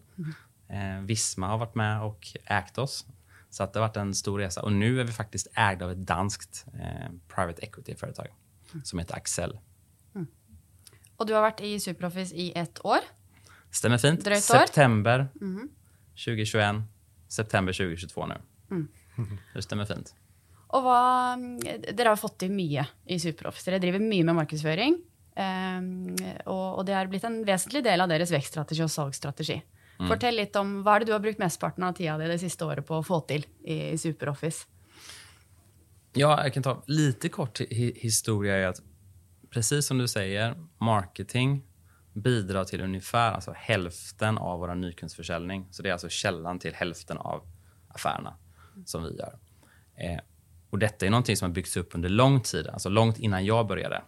Eh, 0.70 1.02
Visma 1.06 1.48
har 1.48 1.58
varit 1.58 1.76
med 1.76 2.02
och 2.02 2.28
ägt 2.46 2.78
oss. 2.78 3.06
Så 3.50 3.64
att 3.64 3.74
det 3.74 3.80
har 3.80 3.88
varit 3.88 3.98
en 3.98 4.16
stor 4.16 4.40
resa. 4.40 4.62
Och 4.62 4.72
nu 4.72 5.00
är 5.00 5.04
vi 5.04 5.12
faktiskt 5.12 5.48
ägda 5.54 5.86
av 5.86 5.92
ett 5.92 6.08
danskt 6.08 6.66
eh, 6.74 7.12
private 7.36 7.62
equity-företag 7.62 8.28
som 8.84 9.00
heter 9.00 9.16
Axel. 9.16 9.60
Mm. 10.16 10.28
Och 11.18 11.26
du 11.26 11.34
har 11.34 11.42
varit 11.42 11.62
i 11.62 11.80
Superoffice 11.80 12.34
i 12.34 12.52
ett 12.56 12.86
år. 12.86 13.00
Stämmer 13.74 13.98
fint. 13.98 14.26
Dröjt 14.26 14.44
September 14.44 15.28
mm. 15.42 15.70
2021, 16.26 16.76
september 17.30 17.74
2022 17.74 18.26
nu. 18.26 18.36
Mm. 18.72 18.88
Det 19.54 19.62
stämmer 19.62 19.86
fint. 19.86 20.16
Och 20.68 20.84
vad, 20.84 21.40
dere 21.94 22.10
har 22.10 22.16
fått 22.16 22.38
till 22.38 22.52
mycket 22.52 22.88
i 23.06 23.20
Superoffice. 23.20 23.66
Dere 23.66 23.80
driver 23.80 24.00
mycket 24.00 24.26
med 24.26 24.36
marknadsföring. 24.36 25.02
Um, 25.78 26.16
och, 26.46 26.78
och, 26.78 26.86
det 26.86 26.94
har 26.94 27.06
blivit 27.06 27.24
en 27.24 27.46
väsentlig 27.46 27.84
del 27.84 28.02
av 28.02 28.08
deras 28.08 28.32
växtstrategi 28.32 28.84
och 28.84 28.92
salgsstrategi. 28.92 29.64
Mm. 30.00 30.10
Fortell 30.10 30.36
lite 30.36 30.60
om 30.60 30.84
vad 30.84 30.96
är 30.96 31.00
det 31.00 31.06
du 31.06 31.12
har 31.12 31.20
brukt 31.20 31.40
mestparten 31.40 31.84
av 31.84 31.94
tiden 31.94 32.20
det 32.20 32.40
sista 32.40 32.66
året 32.66 32.88
på 32.88 32.98
att 32.98 33.08
få 33.08 33.20
till 33.20 33.46
i, 33.64 33.90
i 33.90 33.98
Superoffice. 33.98 34.68
Ja, 36.14 36.44
jag 36.44 36.54
kan 36.54 36.64
ta 36.64 36.84
lite 36.88 37.30
kort 37.30 37.62
historia. 37.96 38.62
I 38.62 38.66
att, 38.66 38.82
precis 39.50 39.86
som 39.86 39.98
du 39.98 40.08
säger, 40.08 40.56
marketing 40.78 41.64
bidrar 42.14 42.64
till 42.64 42.82
ungefär 42.82 43.32
alltså 43.32 43.54
hälften 43.58 44.38
av 44.38 44.60
vår 44.60 44.76
nykundsförsäljning. 44.76 45.68
Så 45.72 45.84
det 45.84 45.90
är 45.90 45.94
alltså 45.94 46.10
källan 46.10 46.60
till 46.60 46.74
hälften 46.74 47.18
av 47.18 47.48
affärerna 47.88 48.38
som 48.86 49.04
vi 49.04 49.18
gör. 49.18 49.40
Eh, 49.96 50.20
och 50.70 50.80
detta 50.80 51.06
är 51.06 51.10
någonting 51.10 51.38
som 51.38 51.50
har 51.50 51.54
byggts 51.54 51.78
upp 51.78 51.96
under 51.96 52.10
lång 52.10 52.42
tid, 52.42 52.68
alltså 52.68 52.90
långt 52.90 53.20
innan 53.20 53.46
jag 53.46 53.68
började. 53.68 54.02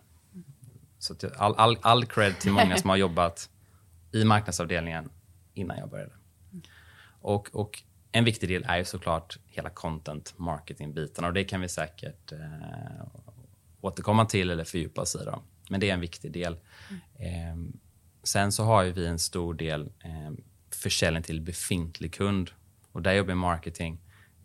Så 0.99 1.15
all, 1.37 1.55
all, 1.55 1.77
all 1.81 2.05
cred 2.05 2.39
till 2.39 2.51
många 2.51 2.77
som 2.77 2.89
har 2.89 2.97
jobbat 2.97 3.49
i 4.11 4.23
marknadsavdelningen 4.23 5.09
innan 5.53 5.77
jag 5.77 5.89
började. 5.89 6.13
Och, 7.21 7.49
och 7.53 7.83
en 8.11 8.25
viktig 8.25 8.49
del 8.49 8.63
är 8.67 8.77
ju 8.77 8.85
såklart 8.85 9.39
hela 9.45 9.69
content 9.69 10.33
marketing-biten 10.37 11.25
och 11.25 11.33
det 11.33 11.43
kan 11.43 11.61
vi 11.61 11.69
säkert 11.69 12.31
eh, 12.31 13.07
återkomma 13.81 14.25
till 14.25 14.49
eller 14.49 14.63
fördjupa 14.63 15.01
oss 15.01 15.15
i. 15.15 15.25
Då. 15.25 15.43
Men 15.69 15.79
det 15.79 15.89
är 15.89 15.93
en 15.93 15.99
viktig 15.99 16.31
del. 16.31 16.53
Eh, 17.19 17.55
sen 18.27 18.51
så 18.51 18.63
har 18.63 18.83
ju 18.83 18.91
vi 18.91 19.07
en 19.07 19.19
stor 19.19 19.53
del 19.53 19.81
eh, 19.81 20.31
försäljning 20.73 21.23
till 21.23 21.41
befintlig 21.41 22.13
kund 22.13 22.51
och 22.91 23.01
där 23.01 23.13
jobbar 23.13 23.35
marketing 23.35 23.99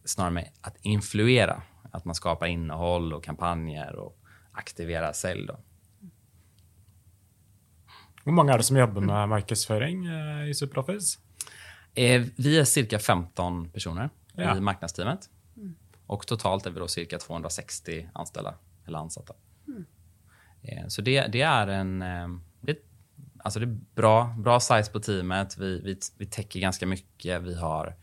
snarare 0.05 0.31
med 0.33 0.49
att 0.61 0.77
influera. 0.83 1.63
Att 1.93 2.05
man 2.05 2.15
skapar 2.15 2.47
innehåll 2.47 3.13
och 3.13 3.25
kampanjer 3.25 3.97
och 3.97 4.19
aktiverar 4.53 5.13
sälj. 5.13 5.47
Då. 5.47 5.61
Hur 8.25 8.33
många 8.33 8.53
är 8.53 8.59
det 8.59 8.65
som 8.65 8.77
jobbar 8.77 9.01
med 9.03 9.29
marknadsföring 9.29 10.07
eh, 10.07 10.49
i 10.49 10.55
Superoffice? 10.55 11.19
Eh, 11.95 12.23
vi 12.37 12.59
är 12.59 12.65
cirka 12.65 12.99
15 12.99 13.71
personer 13.71 14.11
Ja. 14.35 14.57
i 14.57 14.61
marknadsteamet. 14.61 15.31
Och 16.07 16.27
totalt 16.27 16.67
är 16.67 16.71
vi 16.71 16.79
då 16.81 16.89
cirka 16.89 17.19
260 17.19 18.09
anställda 18.15 18.55
eller 18.87 18.99
ansatta. 18.99 19.35
Eh, 20.63 20.87
så 20.89 21.03
det, 21.03 21.27
det 21.27 21.43
är 21.43 21.67
en 21.67 22.03
alltså 23.45 23.61
det 23.61 23.67
är 23.67 23.79
bra, 23.95 24.35
bra 24.39 24.61
size 24.61 24.93
på 24.93 25.01
teamet. 25.01 25.59
Vi, 25.59 25.81
vi, 25.81 25.99
vi 26.19 26.27
täcker 26.27 26.61
ganska 26.61 26.87
mycket. 26.87 27.43
Vi 27.43 27.55
har 27.55 27.97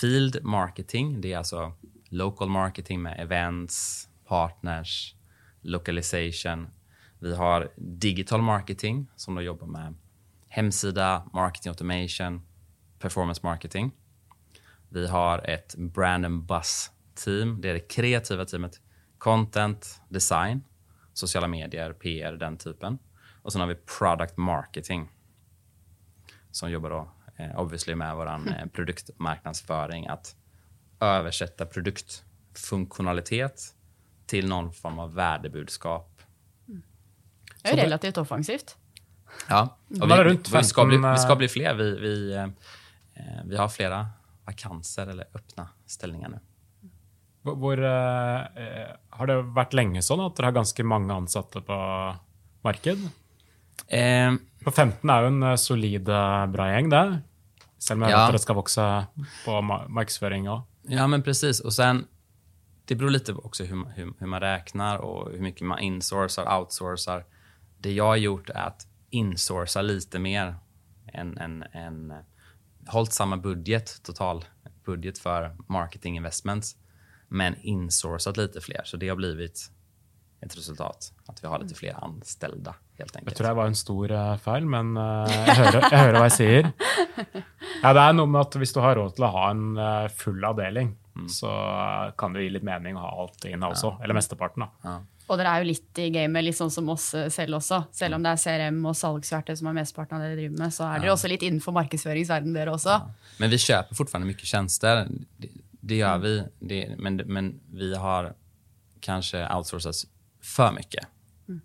field 0.00 0.44
marketing. 0.44 1.20
Det 1.20 1.32
är 1.32 1.38
alltså 1.38 1.72
local 2.08 2.48
marketing 2.48 3.02
med 3.02 3.20
events, 3.20 4.08
partners, 4.28 5.14
localization. 5.60 6.68
Vi 7.18 7.36
har 7.36 7.72
digital 7.76 8.42
marketing 8.42 9.06
som 9.16 9.34
då 9.34 9.42
jobbar 9.42 9.66
med 9.66 9.94
hemsida, 10.48 11.30
marketing 11.32 11.70
automation, 11.70 12.42
performance 12.98 13.40
marketing. 13.44 13.92
Vi 14.88 15.06
har 15.06 15.50
ett 15.50 15.74
brand 15.76 16.26
and 16.26 16.42
buzz 16.42 16.90
team. 17.14 17.60
Det 17.60 17.70
är 17.70 17.74
det 17.74 17.80
kreativa 17.80 18.44
teamet. 18.44 18.80
Content, 19.18 20.00
design, 20.08 20.64
sociala 21.12 21.48
medier, 21.48 21.92
PR, 21.92 22.32
den 22.32 22.56
typen. 22.56 22.98
Och 23.42 23.52
sen 23.52 23.60
har 23.60 23.68
vi 23.68 23.74
product 23.74 24.36
marketing 24.36 25.08
som 26.50 26.70
jobbar 26.70 26.90
då 26.90 27.10
eh, 27.36 27.60
obviously 27.60 27.94
med 27.94 28.16
vår 28.16 28.26
eh, 28.26 28.66
produktmarknadsföring. 28.72 30.06
Att 30.06 30.36
översätta 31.00 31.66
produktfunktionalitet 31.66 33.74
till 34.26 34.48
någon 34.48 34.72
form 34.72 34.98
av 34.98 35.14
värdebudskap. 35.14 36.22
Det 37.62 37.68
är 37.68 37.76
ju 37.76 37.82
relativt 37.82 38.16
offensivt. 38.16 38.76
Ja, 39.48 39.78
och 40.00 40.08
Vad 40.08 40.12
är 40.12 40.24
vi, 40.24 40.30
runt 40.30 40.48
vi, 40.48 40.64
ska 40.64 40.84
bli, 40.84 40.96
15, 40.96 41.12
vi 41.12 41.18
ska 41.18 41.32
eh, 41.32 41.38
bli 41.38 41.48
fler. 41.48 41.74
Vi, 41.74 42.00
vi, 42.00 42.34
eh, 42.34 42.46
vi 43.44 43.56
har 43.56 43.68
flera 43.68 44.06
vakanser 44.44 45.06
eller 45.06 45.26
öppna 45.34 45.68
ställningar 45.86 46.28
nu. 46.28 46.40
Hvor, 47.42 47.84
eh, 47.84 48.40
eh, 48.40 48.88
har 49.10 49.26
det 49.26 49.42
varit 49.42 49.72
länge 49.72 50.02
sånn 50.02 50.20
att 50.20 50.36
det 50.36 50.44
har 50.44 50.52
ganska 50.52 50.84
många 50.84 51.14
ansatta 51.14 51.60
på 51.60 52.14
marknad? 52.62 52.98
Eh, 53.86 54.34
På 54.64 54.70
15 54.70 55.10
är 55.10 55.20
ju 55.20 55.26
en 55.26 55.42
eh, 55.42 55.54
solid, 55.56 56.08
eh, 56.08 56.46
bra 56.46 56.72
gäng 56.72 56.88
det. 56.88 57.20
Selv 57.78 58.02
om 58.02 58.08
jag 58.08 58.10
Ja. 58.10 58.16
vet 58.18 58.26
att 58.26 58.32
det 58.32 58.38
ska 58.38 58.54
växa 58.54 59.06
på 59.44 59.50
ma- 59.50 59.88
marknadsföring 59.88 60.50
också. 60.50 60.66
Ja, 60.82 61.06
men 61.06 61.22
precis. 61.22 61.60
Och 61.60 61.72
sen, 61.72 62.06
det 62.84 62.94
beror 62.94 63.10
lite 63.10 63.34
på 63.34 63.40
också 63.44 63.64
hur, 63.64 63.84
hur, 63.94 64.12
hur 64.18 64.26
man 64.26 64.40
räknar 64.40 64.96
och 64.98 65.30
hur 65.30 65.40
mycket 65.40 65.66
man 65.66 65.78
insourcar, 65.78 66.58
outsourcar. 66.58 67.24
Det 67.78 67.92
jag 67.92 68.06
har 68.06 68.16
gjort 68.16 68.50
är 68.50 68.62
att 68.66 68.86
insourca 69.10 69.82
lite 69.82 70.18
mer 70.18 70.54
än, 71.12 71.38
än, 71.38 71.62
än 71.72 72.12
hållit 72.86 73.12
samma 73.12 73.36
budget, 73.36 74.02
total 74.02 74.44
budget 74.84 75.18
för 75.18 75.56
marketing 75.68 76.16
investments, 76.16 76.76
men 77.28 77.54
insourcat 77.60 78.36
lite 78.36 78.60
fler. 78.60 78.82
Så 78.84 78.96
det 78.96 79.08
har 79.08 79.16
blivit 79.16 79.70
ett 80.42 80.56
resultat, 80.56 81.12
att 81.26 81.44
vi 81.44 81.48
har 81.48 81.58
lite 81.58 81.74
fler 81.74 82.04
anställda 82.04 82.74
helt 82.98 83.14
Jag 83.14 83.20
enkelt. 83.20 83.36
tror 83.36 83.48
det 83.48 83.54
var 83.54 83.66
en 83.66 83.76
stor 83.76 84.10
eh, 84.12 84.36
feil, 84.36 84.64
men 84.66 84.96
hører, 84.96 85.80
jeg 85.90 85.98
hører 86.00 86.16
hva 86.18 86.26
jeg 86.30 86.36
sier. 86.38 86.72
Ja, 87.82 87.92
det 87.96 88.00
er 88.02 88.12
noe 88.16 88.28
med 88.28 88.40
at 88.40 88.56
Hvis 88.60 88.72
du 88.76 88.80
har 88.84 88.96
råd 88.96 89.14
til 89.16 89.24
å 89.24 89.30
ha 89.34 89.46
en 89.52 89.64
eh, 89.76 90.08
full 90.16 90.44
avdeling, 90.44 90.94
så 91.28 91.48
eh, 91.52 92.10
kan 92.20 92.32
det 92.36 92.44
gi 92.46 92.50
litt 92.56 92.64
mening 92.66 92.96
å 92.96 93.04
ha 93.04 93.10
alt 93.24 93.44
in-house 93.50 93.84
òg. 93.88 94.02
Eller 94.04 94.16
mesteparten. 94.16 94.64
da. 94.84 94.98
Og 95.30 95.38
dere 95.38 95.52
er 95.54 95.62
jo 95.62 95.68
litt 95.68 95.98
i 96.02 96.08
gamet, 96.10 96.42
litt 96.42 96.56
sånn 96.58 96.72
som 96.74 96.88
oss 96.90 97.10
selv 97.30 97.60
også. 97.60 97.84
Selv 97.94 98.16
om 98.16 98.24
det 98.24 98.32
er 98.32 98.40
CRM 98.42 98.80
og 98.90 98.96
salgsverktøy 98.98 99.54
som 99.60 99.68
er 99.70 99.76
mesteparten 99.76 100.16
av 100.16 100.24
det 100.24 100.32
dere 100.32 100.40
driver 100.40 100.56
med, 100.64 100.72
så 100.74 100.88
er 100.88 101.04
dere 101.04 101.12
også 101.14 101.30
litt 101.30 101.44
innenfor 101.46 101.76
markedsføringsverdenen, 101.76 102.56
dere 102.56 102.72
også. 102.74 102.96
Men 103.38 103.52
vi 103.52 103.58
köper 103.62 103.94
fortfarande 103.94 104.26
mycket 104.32 104.50
tjänster. 104.50 105.04
Det, 105.38 105.52
det 105.80 106.00
gör 106.00 106.18
vi. 106.18 106.32
Det, 106.58 106.80
men, 106.98 107.20
men 107.26 107.52
vi 107.70 107.92
har 107.96 108.32
kanske 109.00 109.44
outsourcat 109.54 110.02
för 110.42 110.72
mycket 110.72 111.06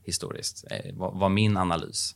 historiskt, 0.03 0.65
eh, 0.72 0.96
var, 0.96 1.12
var 1.12 1.29
min 1.29 1.58
analys. 1.58 2.15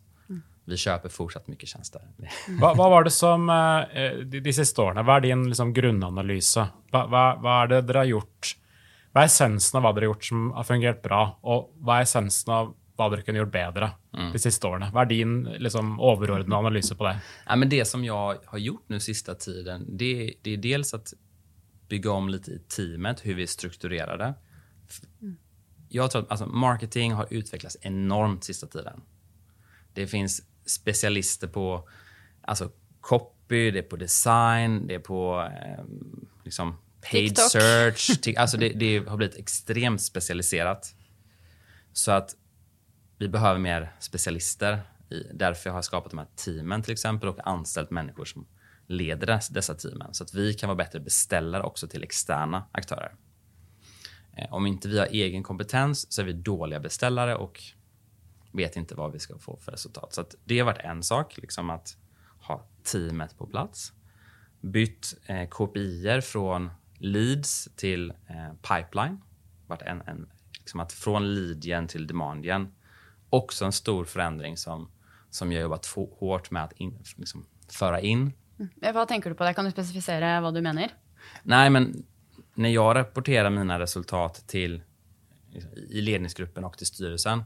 Vi 0.65 0.77
köper 0.77 1.09
fortsatt 1.09 1.47
mycket 1.47 1.69
tjänster. 1.69 2.01
Hva, 2.59 2.73
hva 2.73 2.89
var 2.89 3.03
det 3.03 3.11
som 3.11 3.49
eh, 3.49 4.11
de, 4.25 4.39
de 4.39 4.53
siste 4.53 4.81
årene 4.81 5.01
Hva 5.01 5.15
er 5.17 5.23
din 5.25 5.47
liksom, 5.49 5.73
grunnanalyse? 5.73 6.67
Hva, 6.93 7.05
hva, 7.09 7.23
hva 7.41 7.55
er 7.63 7.71
det 7.71 7.79
dere 7.89 8.03
har 8.03 8.11
gjort? 8.11 8.51
Hva 9.09 9.23
er 9.23 9.31
essensen 9.31 9.79
av 9.79 9.87
hva 9.87 9.93
dere 9.95 10.05
har 10.05 10.13
gjort 10.13 10.27
som 10.27 10.43
har 10.53 10.67
fungert 10.67 11.01
bra, 11.01 11.23
og 11.41 11.71
hva 11.81 11.97
er 11.97 12.05
essensen 12.05 12.53
av 12.53 12.69
hva 12.99 13.07
dere 13.09 13.25
kunne 13.25 13.41
gjort 13.41 13.53
bedre 13.55 13.89
de 14.33 14.41
siste 14.43 14.67
årene? 14.67 14.91
Hva 14.93 15.05
er 15.05 15.09
din 15.09 15.33
liksom, 15.63 15.95
overordnede 16.03 16.59
analyse 16.59 16.97
på 16.99 17.07
det? 17.07 17.15
Ja, 17.47 17.55
men 17.55 17.71
det 17.71 17.85
som 17.89 18.03
jag 18.05 18.43
har 18.51 18.61
gjort 18.61 18.85
nu 18.93 18.99
sista 18.99 19.35
tiden, 19.35 19.87
det, 19.97 20.33
det 20.43 20.53
är 20.53 20.57
dels 20.57 20.93
att 20.93 21.13
bygga 21.89 22.11
om 22.11 22.29
lite 22.29 22.51
i 22.51 22.59
teamet, 22.59 23.25
hur 23.25 23.33
vi 23.33 23.47
strukturerar 23.47 24.17
det. 24.17 24.33
Jag 25.89 26.11
tror 26.11 26.21
att 26.21 26.31
alltså, 26.31 26.45
marketing 26.45 27.13
har 27.13 27.27
utvecklats 27.29 27.77
enormt 27.81 28.43
sista 28.43 28.67
tiden. 28.67 29.01
Det 29.93 30.07
finns 30.07 30.41
specialister 30.65 31.47
på 31.47 31.89
alltså, 32.41 32.71
copy, 33.01 33.71
det 33.71 33.79
är 33.79 33.83
på 33.83 33.95
design, 33.95 34.87
det 34.87 34.95
är 34.95 34.99
på 34.99 35.49
eh, 35.61 35.83
liksom 36.43 36.77
paid 37.11 37.29
TikTok. 37.29 37.51
search. 37.51 38.37
Alltså 38.37 38.57
det, 38.57 38.69
det 38.69 39.07
har 39.07 39.17
blivit 39.17 39.35
extremt 39.35 40.01
specialiserat. 40.01 40.95
Så 41.93 42.11
att 42.11 42.35
vi 43.17 43.27
behöver 43.27 43.59
mer 43.59 43.95
specialister. 43.99 44.81
I, 45.09 45.23
därför 45.33 45.69
har 45.69 45.77
jag 45.77 45.85
skapat 45.85 46.11
de 46.11 46.17
här 46.19 46.27
teamen 46.35 46.83
till 46.83 46.91
exempel 46.93 47.29
och 47.29 47.47
anställt 47.47 47.89
människor 47.91 48.25
som 48.25 48.47
leder 48.87 49.27
dess- 49.27 49.49
dessa 49.49 49.75
teamen. 49.75 50.13
Så 50.13 50.23
att 50.23 50.33
vi 50.33 50.53
kan 50.53 50.67
vara 50.69 50.77
bättre 50.77 50.99
beställare 50.99 51.63
också 51.63 51.87
till 51.87 52.03
externa 52.03 52.63
aktörer. 52.71 53.15
Eh, 54.39 54.53
om 54.53 54.67
inte 54.67 54.87
vi 54.87 54.99
har 54.99 55.05
egen 55.05 55.43
kompetens 55.43 56.11
så 56.11 56.21
är 56.21 56.25
vi 56.25 56.33
dåliga 56.33 56.79
beställare 56.79 57.35
och 57.35 57.61
vet 58.51 58.75
inte 58.75 58.95
vad 58.95 59.11
vi 59.11 59.19
ska 59.19 59.37
få 59.37 59.57
för 59.57 59.71
resultat. 59.71 60.13
Så 60.13 60.25
det 60.43 60.59
har 60.59 60.65
varit 60.65 60.85
en 60.85 61.03
sak, 61.03 61.37
liksom 61.37 61.69
att 61.69 61.97
ha 62.41 62.65
teamet 62.83 63.37
på 63.37 63.47
plats. 63.47 63.93
Bytt 64.61 65.15
eh, 65.25 65.49
KPIer 65.49 66.21
från 66.21 66.69
leads 66.97 67.69
till 67.75 68.09
eh, 68.09 68.53
pipeline. 68.53 69.21
Varit 69.67 69.81
en, 69.81 70.01
en, 70.01 70.29
liksom 70.59 70.79
att 70.79 70.93
från 70.93 71.35
leadgen 71.35 71.87
till 71.87 72.07
demandgen. 72.07 72.73
Också 73.29 73.65
en 73.65 73.71
stor 73.71 74.05
förändring 74.05 74.57
som, 74.57 74.91
som 75.29 75.51
jag 75.51 75.61
jobbat 75.61 75.85
hårt 76.19 76.51
med 76.51 76.63
att 76.63 76.73
in, 76.73 77.03
liksom, 77.15 77.45
föra 77.67 77.99
in. 77.99 78.33
Eh, 78.81 78.93
Hva 78.93 79.05
tenker 79.05 79.29
du 79.29 79.35
på 79.35 79.43
det? 79.43 79.53
Kan 79.53 79.65
du 79.65 79.71
spesifisere 79.71 80.39
hva 80.41 80.51
du 80.51 80.61
mener? 80.61 80.93
Nej, 81.43 81.69
men 81.69 82.03
när 82.59 82.69
jag 82.69 82.95
rapporterar 82.95 83.49
mina 83.49 83.79
resultat 83.79 84.43
till 84.47 84.81
i 85.89 86.01
ledningsgruppen 86.01 86.63
och 86.63 86.77
till 86.77 86.87
styrelsen 86.87 87.43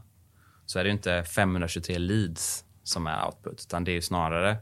så 0.66 0.78
är 0.78 0.84
det 0.84 0.90
inte 0.90 1.24
523 1.24 1.98
leads 1.98 2.64
som 2.82 3.06
är 3.06 3.26
output, 3.26 3.66
utan 3.68 3.84
det 3.84 3.90
är 3.90 3.94
ju 3.94 4.02
snarare 4.02 4.56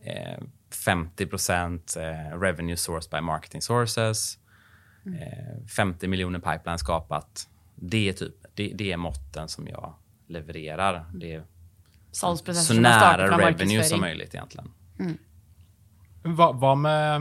eh, 0.00 0.42
50 0.84 1.24
eh, 1.24 2.38
revenue 2.38 2.76
sourced 2.76 3.10
by 3.10 3.20
marketing 3.20 3.62
sources, 3.62 4.38
eh, 5.06 5.66
50 5.66 6.08
miljoner 6.08 6.38
pipeline 6.38 6.78
skapat. 6.78 7.48
Det 7.74 8.08
är, 8.08 8.12
typ, 8.12 8.34
det, 8.54 8.72
det 8.74 8.92
är 8.92 8.96
måtten 8.96 9.48
som 9.48 9.68
jag 9.68 9.94
levererar. 10.26 11.10
Det 11.14 11.34
är 11.34 11.44
så 12.54 12.74
nära 12.74 13.38
revenue 13.38 13.84
som 13.84 14.00
möjligt 14.00 14.34
egentligen. 14.34 14.72
Hva, 16.22 16.52
hva 16.52 16.74
med 16.74 17.20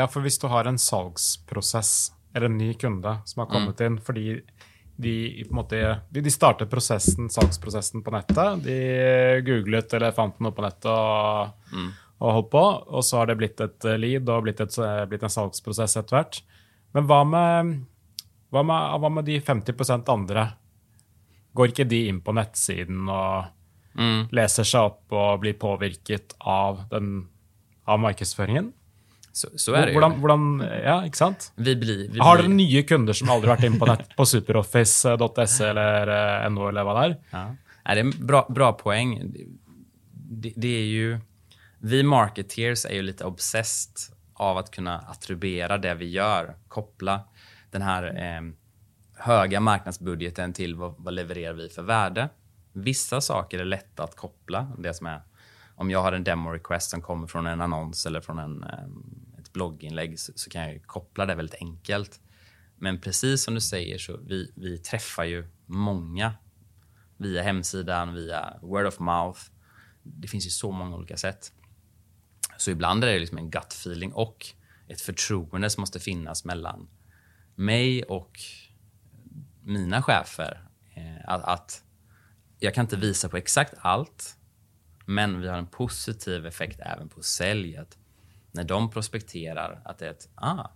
Ja, 0.00 0.06
for 0.08 0.24
hvis 0.24 0.38
du 0.40 0.48
har 0.48 0.66
en 0.70 0.78
salgsprosess 0.80 2.12
eller 2.34 2.48
en 2.48 2.58
ny 2.60 2.72
kunde 2.78 3.16
som 3.26 3.42
har 3.42 3.48
kommet 3.50 3.80
inn 3.84 3.98
fordi 4.00 4.40
de, 5.00 5.14
måte, 5.56 5.78
de, 6.12 6.20
de 6.20 6.30
startet 6.32 6.68
prosessen, 6.70 7.30
salgsprosessen 7.32 8.02
på 8.04 8.12
nettet. 8.12 8.62
De 8.66 8.76
googlet 9.46 9.94
eller 9.96 10.12
fant 10.16 10.36
noe 10.44 10.52
på 10.52 10.64
nettet 10.64 10.90
og, 10.92 11.54
og 12.20 12.34
holdt 12.36 12.50
på. 12.52 12.64
Og 12.98 13.04
så 13.06 13.16
har 13.22 13.30
det 13.30 13.38
blitt 13.40 13.62
et 13.64 13.86
eh, 13.88 13.96
lead 14.00 14.28
og 14.28 14.44
blitt, 14.44 14.60
et, 14.60 14.76
blitt 15.08 15.24
en 15.24 15.32
salgsprosess 15.32 15.96
etter 16.02 16.18
hvert. 16.18 16.42
Men 16.92 17.08
hva 17.08 17.22
med 17.24 17.72
Hva 18.50 18.64
med, 18.66 18.98
hva 19.00 19.08
med 19.14 19.24
de 19.30 19.38
50% 19.40 20.08
andre? 20.10 20.48
Går 21.54 21.70
ikke 21.72 21.88
de 21.88 22.04
inn 22.10 22.20
på 22.20 22.34
nettsiden 22.36 23.08
og 23.08 23.56
Mm. 23.90 24.28
leser 24.30 24.62
seg 24.62 24.84
opp 24.86 25.12
og 25.18 25.40
blir 25.42 25.56
påvirket 25.58 26.36
av, 26.46 26.84
den, 26.92 27.24
av 27.90 27.98
markedsføringen? 27.98 28.68
Så, 29.32 29.48
så 29.56 29.74
är 29.74 29.86
det 29.86 29.92
Hvordan, 29.94 30.16
hvordan, 30.18 30.44
ja, 30.84 30.96
ikke 31.06 31.20
sant? 31.20 31.52
Vi 31.54 31.76
blir, 31.78 32.08
vi 32.10 32.18
Har 32.18 32.40
dere 32.40 32.50
nye 32.50 32.82
kunder 32.82 33.14
som 33.16 33.30
aldri 33.30 33.50
har 33.50 33.58
vært 33.58 33.68
inne 33.68 33.78
på 33.78 33.88
nett 33.90 34.12
på 34.18 34.26
superoffice.se 34.26 35.68
eller 35.70 36.14
eh, 36.14 36.46
no 36.50 36.66
eller 36.68 36.86
hva 36.86 36.96
det 36.98 37.04
er? 37.04 37.18
Ja. 37.30 37.44
Det 37.94 38.00
en 38.00 38.14
bra, 38.26 38.44
bra 38.48 38.72
poäng. 38.72 39.16
Det, 40.12 40.52
det 40.56 40.76
är 40.76 40.88
ju... 40.88 41.18
Vi 41.82 42.02
marketeers 42.02 42.84
är 42.84 42.94
ju 42.94 43.02
lite 43.02 43.24
obsessed 43.24 44.14
av 44.34 44.58
att 44.58 44.70
kunna 44.70 44.98
attribuera 44.98 45.78
det 45.78 45.94
vi 45.94 46.10
gör. 46.10 46.54
Koppla 46.68 47.20
den 47.70 47.82
här 47.82 48.04
eh, 48.04 48.42
höga 49.16 49.60
marknadsbudgeten 49.60 50.52
till 50.52 50.74
vad, 50.74 50.94
vad 50.98 51.14
levererar 51.14 51.52
vi 51.52 51.68
för 51.68 51.82
värde. 51.82 52.28
Vissa 52.72 53.20
saker 53.20 53.58
är 53.58 53.64
lätta 53.64 54.02
att 54.04 54.16
koppla. 54.16 54.72
Det 54.78 54.94
som 54.94 55.06
är, 55.06 55.22
om 55.80 55.90
jag 55.90 56.02
har 56.02 56.12
en 56.12 56.24
demo 56.24 56.50
request 56.50 56.90
som 56.90 57.02
kommer 57.02 57.26
från 57.26 57.46
en 57.46 57.60
annons 57.60 58.06
eller 58.06 58.20
från 58.20 58.38
en, 58.38 58.64
ehm, 58.64 59.34
ett 59.38 59.52
blogginlägg 59.52 60.20
så, 60.20 60.32
så 60.36 60.50
kan 60.50 60.62
jag 60.62 60.72
ju 60.72 60.80
koppla 60.80 61.26
det 61.26 61.34
väldigt 61.34 61.60
enkelt. 61.60 62.20
Men 62.76 63.00
precis 63.00 63.44
som 63.44 63.54
du 63.54 63.60
säger 63.60 63.98
så 63.98 64.16
vi, 64.16 64.52
vi 64.56 64.78
träffar 64.78 65.24
ju 65.24 65.48
många 65.66 66.34
via 67.16 67.42
hemsidan, 67.42 68.14
via 68.14 68.58
word 68.62 68.86
of 68.86 68.98
mouth. 68.98 69.40
Det 70.02 70.28
finns 70.28 70.46
ju 70.46 70.50
så 70.50 70.72
många 70.72 70.96
olika 70.96 71.16
sätt. 71.16 71.52
Så 72.56 72.70
ibland 72.70 73.04
är 73.04 73.12
det 73.12 73.18
liksom 73.18 73.38
en 73.38 73.50
gut 73.50 73.72
feeling 73.72 74.12
och 74.12 74.46
ett 74.88 75.00
förtroende 75.00 75.70
som 75.70 75.82
måste 75.82 76.00
finnas 76.00 76.44
mellan 76.44 76.88
mig 77.54 78.02
och 78.02 78.40
mina 79.62 80.02
chefer. 80.02 80.68
Eh, 80.94 81.28
att, 81.28 81.44
att 81.44 81.84
jag 82.58 82.74
kan 82.74 82.84
inte 82.84 82.96
visa 82.96 83.28
på 83.28 83.36
exakt 83.36 83.74
allt, 83.78 84.36
men 85.10 85.40
vi 85.40 85.48
har 85.48 85.58
en 85.58 85.66
positiv 85.66 86.46
effekt 86.46 86.80
även 86.80 87.08
på 87.08 87.22
sälj. 87.22 87.76
Att 87.76 87.98
när 88.52 88.64
de 88.64 88.90
prospekterar 88.90 89.82
att 89.84 89.98
det 89.98 90.06
är 90.06 90.10
ett, 90.10 90.28
ah, 90.34 90.68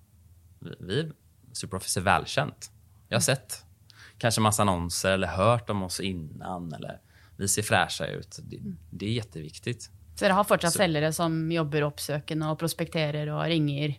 vi, 0.59 0.77
vi 0.81 1.13
Superoffice 1.53 1.97
är 1.97 2.01
välkänt. 2.01 2.71
Jag 3.09 3.17
har 3.17 3.21
sett 3.21 3.65
kanske 4.19 4.41
massa 4.41 4.63
annonser 4.63 5.13
eller 5.13 5.27
hört 5.27 5.71
om 5.71 5.83
oss 5.83 6.01
innan 6.01 6.73
eller 6.73 7.01
vi 7.37 7.49
ser 7.49 7.63
fräscha 7.63 8.07
ut. 8.07 8.39
Det, 8.43 8.59
det 8.91 9.07
är 9.07 9.13
jätteviktigt. 9.13 9.83
Så 10.17 10.25
dere 10.25 10.33
har 10.33 10.45
fortsatt 10.45 10.73
selgere 10.73 11.13
som 11.13 11.53
jobber 11.53 11.85
oppsøkende 11.87 12.51
og 12.51 12.59
prospekterer 12.59 13.31
og 13.35 13.43
ringer? 13.51 13.97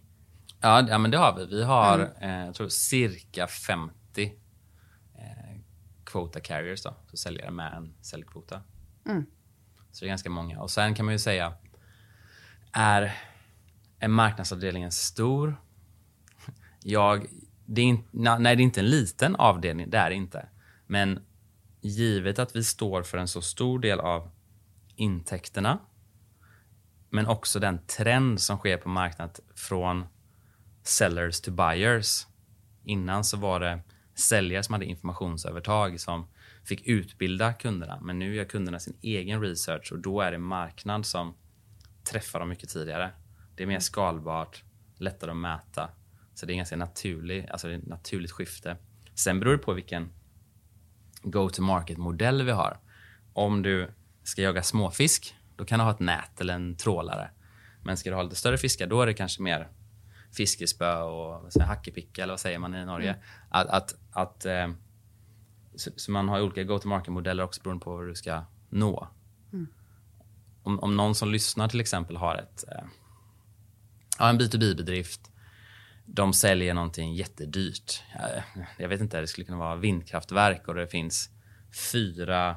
Ja, 0.61 0.81
ja 0.89 0.97
men 0.97 1.11
det 1.11 1.17
har 1.17 1.35
vi. 1.37 1.45
Vi 1.45 1.63
har 1.63 2.09
eh, 2.21 2.45
jag 2.45 2.55
tror 2.55 2.69
cirka 2.69 3.47
50 3.47 4.23
eh, 5.15 5.59
quota 6.03 6.39
carriers, 6.39 6.83
då, 6.83 6.93
så 7.11 7.17
säljare 7.17 7.51
med 7.51 7.73
en 7.73 7.93
säljkvota. 8.01 8.61
Så 9.95 10.05
det 10.05 10.07
är 10.07 10.09
ganska 10.09 10.29
många. 10.29 10.61
Och 10.61 10.71
sen 10.71 10.95
kan 10.95 11.05
man 11.05 11.13
ju 11.13 11.19
säga, 11.19 11.53
är, 12.71 13.13
är 13.99 14.07
marknadsavdelningen 14.07 14.91
stor? 14.91 15.55
Jag, 16.83 17.25
det 17.65 17.81
är 17.81 17.85
in, 17.85 18.03
nej, 18.11 18.55
det 18.55 18.61
är 18.61 18.63
inte 18.63 18.79
en 18.79 18.89
liten 18.89 19.35
avdelning, 19.35 19.89
det 19.89 19.97
är 19.97 20.09
det 20.09 20.15
inte. 20.15 20.49
Men 20.87 21.19
givet 21.81 22.39
att 22.39 22.55
vi 22.55 22.63
står 22.63 23.03
för 23.03 23.17
en 23.17 23.27
så 23.27 23.41
stor 23.41 23.79
del 23.79 23.99
av 23.99 24.29
intäkterna, 24.95 25.79
men 27.09 27.27
också 27.27 27.59
den 27.59 27.79
trend 27.85 28.41
som 28.41 28.57
sker 28.57 28.77
på 28.77 28.89
marknaden 28.89 29.35
från 29.55 30.05
sellers 30.83 31.41
to 31.41 31.51
buyers. 31.51 32.27
Innan 32.83 33.23
så 33.23 33.37
var 33.37 33.59
det 33.59 33.79
säljare 34.15 34.63
som 34.63 34.73
hade 34.73 34.85
informationsövertag 34.85 35.99
som 35.99 36.27
fick 36.65 36.87
utbilda 36.87 37.53
kunderna. 37.53 37.99
Men 38.01 38.19
nu 38.19 38.35
gör 38.35 38.45
kunderna 38.45 38.79
sin 38.79 38.97
egen 39.01 39.41
research 39.41 39.91
och 39.91 39.99
då 39.99 40.21
är 40.21 40.31
det 40.31 40.37
marknad 40.37 41.05
som 41.05 41.35
träffar 42.03 42.39
dem 42.39 42.49
mycket 42.49 42.69
tidigare. 42.69 43.11
Det 43.55 43.63
är 43.63 43.67
mer 43.67 43.79
skalbart, 43.79 44.63
lättare 44.97 45.31
att 45.31 45.37
mäta. 45.37 45.89
Så 46.33 46.45
det 46.45 46.53
är 46.53 46.55
ganska 46.55 46.75
naturlig, 46.75 47.49
alltså 47.49 47.67
det 47.67 47.73
är 47.73 47.77
ett 47.77 47.87
naturligt 47.87 48.31
skifte. 48.31 48.77
Sen 49.15 49.39
beror 49.39 49.51
det 49.51 49.57
på 49.57 49.73
vilken 49.73 50.09
go-to-market-modell 51.23 52.43
vi 52.43 52.51
har. 52.51 52.79
Om 53.33 53.61
du 53.61 53.91
ska 54.23 54.41
jaga 54.41 54.63
småfisk, 54.63 55.35
då 55.55 55.65
kan 55.65 55.79
du 55.79 55.85
ha 55.85 55.91
ett 55.91 55.99
nät 55.99 56.41
eller 56.41 56.53
en 56.53 56.77
trålare. 56.77 57.29
Men 57.83 57.97
ska 57.97 58.09
du 58.09 58.15
ha 58.15 58.23
lite 58.23 58.35
större 58.35 58.57
fiskar, 58.57 58.87
då 58.87 59.01
är 59.01 59.05
det 59.05 59.13
kanske 59.13 59.41
mer 59.41 59.67
fiskespö 60.37 61.01
och 61.01 61.51
hackepicka, 61.61 62.23
eller 62.23 62.33
vad 62.33 62.39
säger 62.39 62.59
man 62.59 62.75
i 62.75 62.85
Norge? 62.85 63.15
Att, 63.49 63.67
att, 63.67 63.95
att, 64.11 64.45
eh, 64.45 64.67
så, 65.77 65.91
så 65.95 66.11
man 66.11 66.29
har 66.29 66.41
olika 66.41 66.63
go-to-market-modeller 66.63 67.43
också 67.43 67.61
beroende 67.61 67.83
på 67.83 67.95
vad 67.95 68.07
du 68.07 68.15
ska 68.15 68.43
nå. 68.69 69.07
Om, 70.63 70.79
om 70.79 70.97
någon 70.97 71.15
som 71.15 71.31
lyssnar 71.31 71.67
till 71.67 71.81
exempel 71.81 72.17
har 72.17 72.35
ett, 72.35 72.63
eh, 72.71 72.85
ja, 74.19 74.29
en 74.29 74.39
B2B-bedrift 74.39 75.31
de 76.05 76.33
säljer 76.33 76.73
någonting 76.73 77.13
jättedyrt. 77.13 78.03
Jag, 78.19 78.65
jag 78.77 78.89
vet 78.89 79.01
inte, 79.01 79.21
det 79.21 79.27
skulle 79.27 79.45
kunna 79.45 79.57
vara 79.57 79.75
vindkraftverk 79.75 80.67
och 80.67 80.75
det 80.75 80.87
finns 80.87 81.29
fyra 81.91 82.55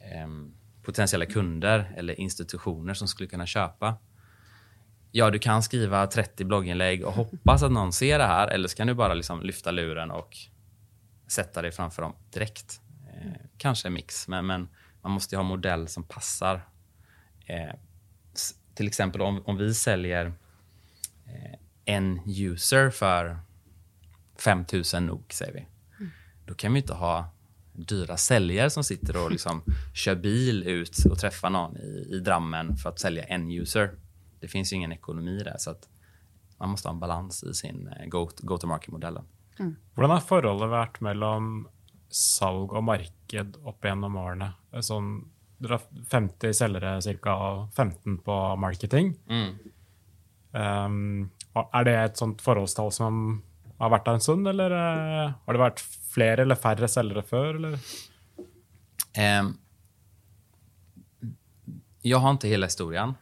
em, 0.00 0.54
potentiella 0.82 1.26
kunder 1.26 1.94
eller 1.96 2.20
institutioner 2.20 2.94
som 2.94 3.08
skulle 3.08 3.28
kunna 3.28 3.46
köpa. 3.46 3.96
Ja, 5.12 5.30
du 5.30 5.38
kan 5.38 5.62
skriva 5.62 6.06
30 6.06 6.44
blogginlägg 6.44 7.04
och 7.04 7.12
hoppas 7.12 7.62
att 7.62 7.72
någon 7.72 7.92
ser 7.92 8.18
det 8.18 8.26
här 8.26 8.48
eller 8.48 8.68
så 8.68 8.76
kan 8.76 8.86
du 8.86 8.94
bara 8.94 9.14
liksom 9.14 9.42
lyfta 9.42 9.70
luren 9.70 10.10
och 10.10 10.36
sätta 11.26 11.62
dig 11.62 11.72
framför 11.72 12.02
dem 12.02 12.12
direkt. 12.30 12.80
Eh, 13.08 13.32
kanske 13.58 13.88
en 13.88 13.94
mix, 13.94 14.28
men, 14.28 14.46
men 14.46 14.68
man 15.02 15.12
måste 15.12 15.34
ju 15.34 15.36
ha 15.36 15.44
en 15.44 15.48
modell 15.48 15.88
som 15.88 16.02
passar. 16.02 16.68
Eh, 17.46 17.74
till 18.74 18.86
exempel 18.86 19.20
om, 19.22 19.42
om 19.46 19.56
vi 19.56 19.74
säljer 19.74 20.32
en 21.84 22.20
user 22.26 22.90
för 22.90 23.38
5000 24.38 25.06
NOK, 25.06 25.32
säger 25.32 25.52
vi. 25.52 25.66
Då 26.46 26.54
kan 26.54 26.72
vi 26.72 26.78
inte 26.80 26.94
ha 26.94 27.30
dyra 27.72 28.16
säljare 28.16 28.70
som 28.70 28.84
sitter 28.84 29.24
och 29.24 29.30
liksom 29.30 29.62
kör 29.94 30.14
bil 30.14 30.62
ut 30.62 31.04
och 31.10 31.18
träffar 31.18 31.50
någon 31.50 31.76
i, 31.76 32.06
i 32.10 32.20
Drammen 32.20 32.76
för 32.76 32.88
att 32.90 32.98
sälja 33.00 33.24
en 33.24 33.50
user. 33.50 33.94
Det 34.40 34.48
finns 34.48 34.72
ju 34.72 34.76
ingen 34.76 34.92
ekonomi 34.92 35.42
där, 35.44 35.56
så 35.58 35.70
att 35.70 35.88
man 36.58 36.68
måste 36.68 36.88
ha 36.88 36.92
en 36.94 37.00
balans 37.00 37.44
i 37.44 37.54
sin 37.54 37.88
eh, 37.88 38.06
go- 38.06 38.30
go-to-market-modell. 39.56 39.94
Hvordan 39.96 40.14
har 40.14 40.26
forholdet 40.28 40.70
vært 40.72 41.00
mellom 41.04 41.68
salg 42.12 42.72
og 42.76 42.84
marked 42.84 43.56
opp 43.64 43.84
gjennom 43.84 44.18
årene? 44.20 44.52
Sånn, 44.84 45.14
dere 45.62 45.78
har 45.78 46.04
50 46.12 46.56
selgere 46.56 46.96
cirka, 47.04 47.34
og 47.34 47.72
15 47.74 48.18
på 48.26 48.36
marketing. 48.60 49.14
Um, 50.56 51.30
og 51.56 51.72
er 51.72 51.88
det 51.88 51.96
et 52.00 52.20
sånt 52.20 52.42
forholdstall 52.44 52.92
som 52.92 53.22
har 53.80 53.92
vært 53.92 54.06
der 54.06 54.18
en 54.18 54.24
stund, 54.24 54.48
eller 54.48 54.72
eh, 54.72 55.32
har 55.36 55.56
det 55.56 55.60
vært 55.60 55.82
flere 55.84 56.44
eller 56.46 56.58
færre 56.60 56.88
selgere 56.88 57.24
før? 57.26 57.58
Eller? 57.58 57.80
Ehm, 59.16 59.58
jag 62.02 62.18
har 62.18 62.30
inte 62.30 62.48
hela 62.48 62.66
historien, 62.66 63.14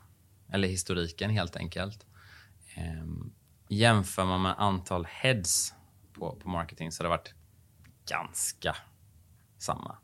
eller 0.53 0.69
historiken 0.69 1.31
helt 1.31 1.57
enkelt. 1.57 2.07
Ehm, 2.75 3.33
jämför 3.69 4.25
man 4.25 4.43
med 4.43 4.55
antal 4.59 5.05
heads 5.05 5.75
på, 6.15 6.37
på 6.37 6.49
marketing 6.49 6.93
så 6.93 7.03
har 7.03 7.05
det 7.05 7.17
varit 7.17 7.35
ganska 8.09 8.77
samma, 9.59 9.97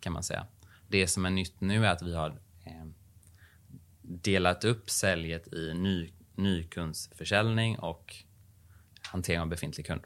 kan 0.00 0.12
man 0.12 0.22
säga. 0.22 0.46
Det 0.88 1.06
som 1.06 1.26
är 1.26 1.30
nytt 1.30 1.60
nu 1.60 1.86
är 1.86 1.90
att 1.90 2.02
vi 2.02 2.14
har 2.14 2.40
ehm, 2.64 2.94
delat 4.02 4.64
upp 4.64 4.90
säljet 4.90 5.52
i 5.52 5.74
ny, 5.74 6.12
nykundsförsäljning 6.34 7.78
och 7.78 8.16
hantering 9.02 9.40
av 9.40 9.48
befintlig 9.48 9.86
kund. 9.86 10.02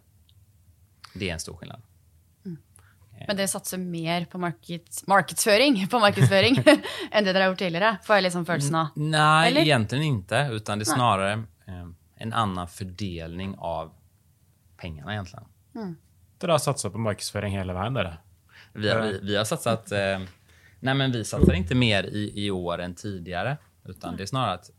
Det 1.15 1.29
är 1.29 1.33
en 1.33 1.41
stor 1.41 1.57
skillnad. 1.57 1.83
Men 3.27 3.37
dere 3.37 3.49
satser 3.49 3.79
mer 3.79 4.25
på 4.25 4.39
markeds, 4.39 5.07
markedsføring 5.07 5.89
på 5.89 5.99
markedsføring 5.99 6.57
enn 7.11 7.25
det 7.25 7.33
dere 7.33 7.43
har 7.43 7.51
gjort 7.51 7.59
tidligere? 7.59 7.97
Får 8.05 8.17
jeg 8.17 8.23
liksom 8.23 8.45
av. 8.45 8.89
Nej, 8.97 9.49
Eller? 9.49 9.61
egentligen 9.61 10.05
inte. 10.05 10.49
Utan 10.53 10.79
det 10.79 10.83
är 10.83 10.95
snarare 10.95 11.33
eh, 11.67 11.89
en 12.17 12.33
annan 12.33 12.69
fördelning 12.69 13.55
av 13.59 13.93
pengarna 14.81 15.13
egentligen. 15.13 15.45
Dere 16.39 16.51
har 16.53 16.59
satsa 16.59 16.91
på 16.91 16.99
markedsføring 16.99 17.57
hele 17.59 17.73
veien, 17.75 17.95
dere. 17.95 18.17
Vi, 18.73 18.89
har- 18.91 19.03
vi, 19.03 19.19
vi 19.23 19.37
har 19.37 19.45
satsat... 19.45 19.93
Eh, 19.93 20.21
nej, 20.81 20.95
men 20.95 21.13
vi 21.13 21.25
satsar 21.25 21.53
inte 21.53 21.75
mer 21.75 22.05
i, 22.05 22.47
i 22.47 22.51
år 22.51 22.79
än 22.79 22.95
tidigare. 22.95 23.57
Utan 23.85 24.17
det 24.17 24.23
är 24.23 24.27
snarare 24.27 24.55
att... 24.55 24.71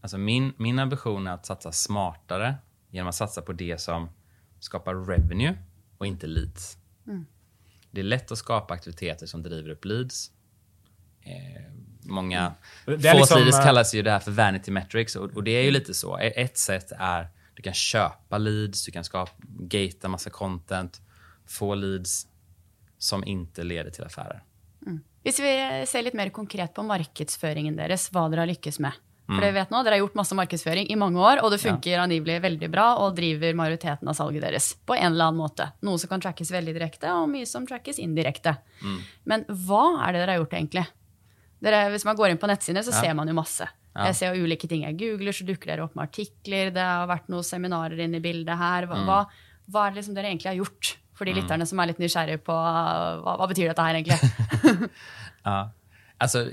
Alltså 0.00 0.18
min, 0.18 0.52
min 0.56 0.78
ambition 0.78 1.26
är 1.26 1.32
att 1.32 1.46
satsa 1.46 1.72
smartare 1.72 2.54
genom 2.90 3.08
att 3.08 3.14
satsa 3.14 3.42
på 3.42 3.52
det 3.52 3.80
som 3.80 4.08
skapar 4.60 4.94
revenue 4.94 5.56
och 5.98 6.06
inte 6.06 6.26
leads. 6.26 6.78
Det 7.90 8.00
är 8.00 8.04
lätt 8.04 8.32
att 8.32 8.38
skapa 8.38 8.74
aktiviteter 8.74 9.26
som 9.26 9.42
driver 9.42 9.70
upp 9.70 9.84
leads. 9.84 10.30
Eh, 11.22 11.62
många... 12.02 12.54
Det 12.84 12.92
är 12.92 13.12
Få 13.12 13.18
liksom, 13.18 13.48
eh, 13.48 13.64
kallas 13.64 13.94
ju 13.94 14.02
det 14.02 14.10
här 14.10 14.18
för 14.18 14.30
vanity 14.30 14.70
metrics 14.70 15.16
och, 15.16 15.30
och 15.30 15.44
det 15.44 15.50
är 15.50 15.62
ju 15.62 15.70
lite 15.70 15.94
så. 15.94 16.18
E- 16.18 16.32
Ett 16.36 16.58
sätt 16.58 16.92
är 16.98 17.28
Du 17.56 17.62
kan 17.64 17.72
köpa 17.74 18.38
leads, 18.38 18.84
du 18.84 18.92
kan 18.92 19.04
skapa, 19.04 19.32
gatea 19.68 20.10
massa 20.12 20.30
content, 20.30 21.00
få 21.48 21.74
leads 21.74 22.26
som 22.98 23.24
inte 23.24 23.64
leder 23.64 23.90
till 23.90 24.04
affärer. 24.04 24.42
Hvis 25.26 25.40
vi 25.42 25.52
ser 25.90 26.04
litt 26.06 26.14
mer 26.14 26.28
konkret 26.30 26.74
på 26.76 26.84
markedsføringen 26.86 27.74
deres, 27.76 28.10
hva 28.14 28.28
dere 28.30 28.44
har 28.44 28.50
lykkes 28.52 28.78
med. 28.84 28.92
For 29.26 29.42
dere 29.42 29.56
vet 29.56 29.72
nå, 29.74 29.80
dere 29.82 29.96
har 29.96 30.04
gjort 30.04 30.14
masse 30.20 30.36
markedsføring 30.38 30.86
i 30.86 30.94
mange 30.94 31.18
år, 31.18 31.40
og 31.42 31.50
det 31.50 31.58
funker 31.58 31.98
angivelig 31.98 32.36
veldig 32.44 32.68
bra 32.70 32.84
og 33.02 33.16
driver 33.16 33.56
majoriteten 33.58 34.06
av 34.06 34.14
salget 34.14 34.44
deres 34.46 34.68
på 34.86 34.94
en 34.94 35.08
eller 35.16 35.32
annen 35.32 35.40
måte. 35.40 35.66
Noe 35.82 35.98
som 35.98 36.12
kan 36.12 36.22
trackes 36.22 36.52
veldig 36.54 36.76
direkte, 36.76 37.10
og 37.10 37.26
mye 37.32 37.48
som 37.50 37.66
trackes 37.66 37.98
indirekte. 37.98 38.54
Men 39.24 39.42
hva 39.48 40.06
er 40.06 40.12
det 40.14 40.20
dere 40.22 40.36
har 40.36 40.44
gjort, 40.44 40.54
egentlig? 40.60 40.86
Dere, 41.66 41.90
hvis 41.90 42.04
man 42.06 42.16
går 42.20 42.30
inn 42.30 42.38
på 42.38 42.46
nettsidene, 42.52 42.84
så 42.86 42.94
Ja. 42.94 43.00
ser 43.00 43.14
man 43.14 43.26
jo 43.26 43.34
masse. 43.34 43.66
Ja. 43.96 44.10
Jeg 44.10 44.18
ser 44.18 44.36
ulike 44.36 44.68
ting 44.68 44.84
jeg 44.84 44.98
googler, 45.00 45.32
så 45.32 45.46
dukker 45.48 45.72
dere 45.72 45.86
opp 45.86 45.96
med 45.96 46.10
artikler. 46.10 46.70
Det 46.74 46.84
har 46.84 47.08
vært 47.08 47.30
noen 47.32 47.46
seminarer 47.46 48.02
inne 48.04 48.20
i 48.20 48.24
bildet 48.24 48.60
her. 48.60 48.84
Mm. 48.90 48.92
Hva, 48.92 49.02
hva, 49.08 49.66
hva 49.72 49.86
er 49.86 49.94
det 49.94 50.02
liksom 50.02 50.16
dere 50.18 50.28
egentlig 50.32 50.52
har 50.52 50.60
gjort? 50.60 50.92
For 51.16 51.24
de 51.24 51.32
lytterne 51.32 51.64
som 51.64 51.80
er 51.80 51.88
litt 51.88 52.00
nysgjerrige 52.02 52.42
på 52.44 52.52
hva, 52.52 53.36
hva 53.40 53.46
betyr 53.48 53.70
dette 53.70 53.86
her 53.86 53.96
egentlig? 53.96 54.90
Ja. 55.46 55.70
Alltså, 56.18 56.50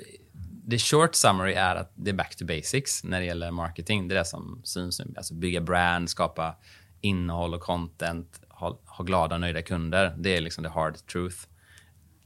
the 0.70 0.78
short 0.78 1.16
summary 1.16 1.54
är 1.54 1.76
att 1.76 1.92
det 1.96 2.10
är 2.10 2.14
back 2.14 2.36
to 2.36 2.46
basics 2.46 3.04
när 3.04 3.20
det 3.20 3.26
gäller 3.26 3.52
marketing. 3.52 4.08
Det 4.08 4.16
är 4.16 4.20
det 4.20 4.26
som 4.26 4.62
syns 4.64 5.00
nu. 5.00 5.14
Alltså 5.18 5.34
bygga 5.34 5.62
brand, 5.62 6.10
skapa 6.10 6.56
innehåll 7.02 7.54
och 7.54 7.62
content, 7.62 8.42
ha, 8.50 8.80
ha 8.86 9.04
glada 9.04 9.38
nöjda 9.38 9.62
kunder. 9.62 10.16
Det 10.18 10.38
är 10.38 10.42
liksom 10.42 10.64
the 10.64 10.70
hard 10.70 11.08
truth. 11.08 11.38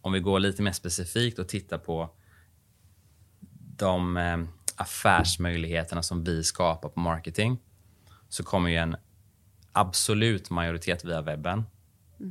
Om 0.02 0.14
vi 0.14 0.20
går 0.20 0.40
lite 0.40 0.62
mer 0.62 0.72
specifikt 0.72 1.40
och 1.40 1.48
tittar 1.48 1.78
på 1.78 2.10
de 3.78 4.18
eh, 4.18 4.38
affärsmöjligheterna 4.78 6.04
som 6.04 6.24
vi 6.24 6.44
skapar 6.44 6.90
på 6.90 7.00
marketing 7.00 7.60
så 8.30 8.44
kommer 8.44 8.70
ju 8.70 8.76
en 8.76 8.96
absolut 9.72 10.50
majoritet 10.50 11.06
via 11.06 11.22
webben. 11.22 11.64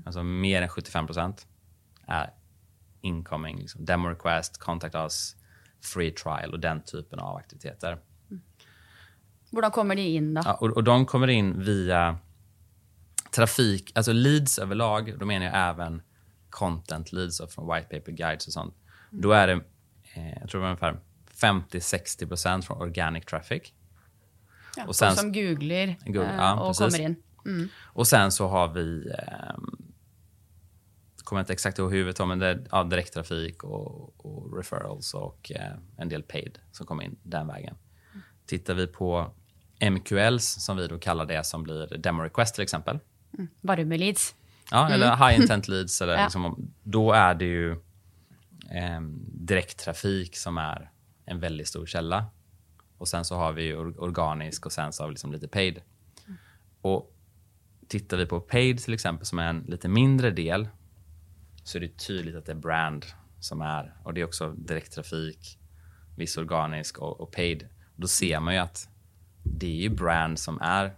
Alltså 0.06 0.22
mer 0.22 0.62
än 0.62 0.68
75% 0.68 1.46
är 2.06 2.30
incoming, 3.00 3.58
liksom 3.58 3.84
demo 3.84 4.08
request, 4.08 4.58
contact 4.58 4.94
us, 4.94 5.36
free 5.84 6.10
trial 6.10 6.52
och 6.52 6.60
den 6.60 6.82
typen 6.82 7.18
av 7.18 7.36
aktiviteter. 7.36 7.98
Hvordan 9.50 9.70
kommer 9.70 9.96
de 9.96 10.02
inn, 10.02 10.34
da? 10.34 10.42
Ja, 10.44 10.54
och, 10.54 10.70
och 10.70 10.84
de 10.84 11.06
kommer 11.06 11.28
in 11.28 11.62
via 11.62 12.18
trafik, 13.34 13.92
alltså 13.94 14.12
leads 14.12 14.58
överlag, 14.58 15.18
då 15.18 15.26
menar 15.26 15.46
jag 15.46 15.68
även 15.68 16.02
content 16.50 17.12
leads 17.12 17.40
från 17.54 17.74
white 17.74 17.98
paper 17.98 18.12
guides 18.12 18.46
och 18.46 18.52
sånt. 18.52 18.74
Då 19.10 19.32
är 19.32 19.46
det, 19.46 19.52
eh, 20.14 20.38
jag 20.40 20.48
tror 20.48 20.60
det 20.60 20.62
var 20.62 20.68
ungefär 20.68 21.00
50-60% 21.42 22.62
från 22.62 22.82
organic 22.82 23.24
traffic. 23.26 23.72
Ja, 24.76 24.84
og 24.86 24.94
sen- 24.94 25.16
som 25.16 25.32
googler 25.32 25.96
Google, 26.06 26.24
eh, 26.28 26.36
ja, 26.36 26.52
og 26.54 26.66
precis. 26.76 26.96
kommer 26.96 27.00
inn. 27.08 27.16
Och 27.94 28.06
sen 28.06 28.32
så 28.32 28.48
har 28.48 28.68
vi, 28.68 29.08
eh, 29.18 29.54
kommer 31.24 31.40
inte 31.40 31.52
exakt 31.52 31.78
ihåg 31.78 31.92
huvudet, 31.92 32.28
men 32.28 32.38
det 32.38 32.46
är 32.46 32.66
ja, 32.70 32.84
direkttrafik 32.84 33.64
och, 33.64 34.26
och 34.26 34.56
referrals 34.56 35.14
och 35.14 35.52
eh, 35.54 35.72
en 35.98 36.08
del 36.08 36.22
paid 36.22 36.58
som 36.72 36.86
kommer 36.86 37.04
in 37.04 37.16
den 37.22 37.46
vägen. 37.46 37.74
Tittar 38.46 38.74
vi 38.74 38.86
på 38.86 39.30
MQLs, 39.80 40.64
som 40.64 40.76
vi 40.76 40.86
då 40.86 40.98
kallar 40.98 41.24
det 41.26 41.44
som 41.46 41.62
blir 41.62 41.98
demo 41.98 42.22
request 42.22 42.54
till 42.54 42.62
exempel. 42.62 42.98
Varmeleads. 43.60 44.34
Ja, 44.70 44.88
eller 44.90 45.16
high 45.16 45.40
intent 45.40 45.68
leads. 45.68 46.02
Eller 46.02 46.14
Ja. 46.16 46.22
liksom, 46.22 46.72
då 46.82 47.12
är 47.12 47.34
det 47.34 47.44
ju 47.44 47.72
eh, 48.70 49.00
direkttrafik 49.32 50.36
som 50.36 50.58
är 50.58 50.90
en 51.26 51.40
väldigt 51.40 51.68
stor 51.68 51.86
källa. 51.86 52.26
Och 52.98 53.08
sen 53.08 53.24
så 53.24 53.36
har 53.36 53.52
vi 53.52 53.72
or- 53.72 53.98
organisk 53.98 54.66
och 54.66 54.72
sen 54.72 54.92
så 54.92 55.02
har 55.02 55.08
vi 55.08 55.12
liksom 55.12 55.32
lite 55.32 55.48
paid. 55.48 55.82
Och 56.80 57.14
tittar 57.88 58.16
vi 58.16 58.26
på 58.26 58.40
paid 58.40 58.78
till 58.78 58.94
exempel 58.94 59.26
som 59.26 59.38
är 59.38 59.48
en 59.48 59.60
lite 59.60 59.88
mindre 59.88 60.30
del 60.30 60.68
så 61.64 61.78
är 61.78 61.80
det 61.80 61.98
tydligt 61.98 62.36
att 62.36 62.46
det 62.46 62.52
är 62.52 62.56
brand 62.56 63.06
som 63.40 63.60
är 63.60 63.96
och 64.02 64.14
det 64.14 64.20
är 64.20 64.24
också 64.24 64.52
direkttrafik, 64.52 65.58
viss 66.16 66.36
organisk 66.36 66.98
och, 66.98 67.20
och 67.20 67.32
paid. 67.32 67.68
Då 67.96 68.06
ser 68.06 68.40
man 68.40 68.54
ju 68.54 68.60
att 68.60 68.88
det 69.42 69.66
är 69.66 69.80
ju 69.80 69.88
brand 69.88 70.38
som 70.38 70.60
är 70.60 70.96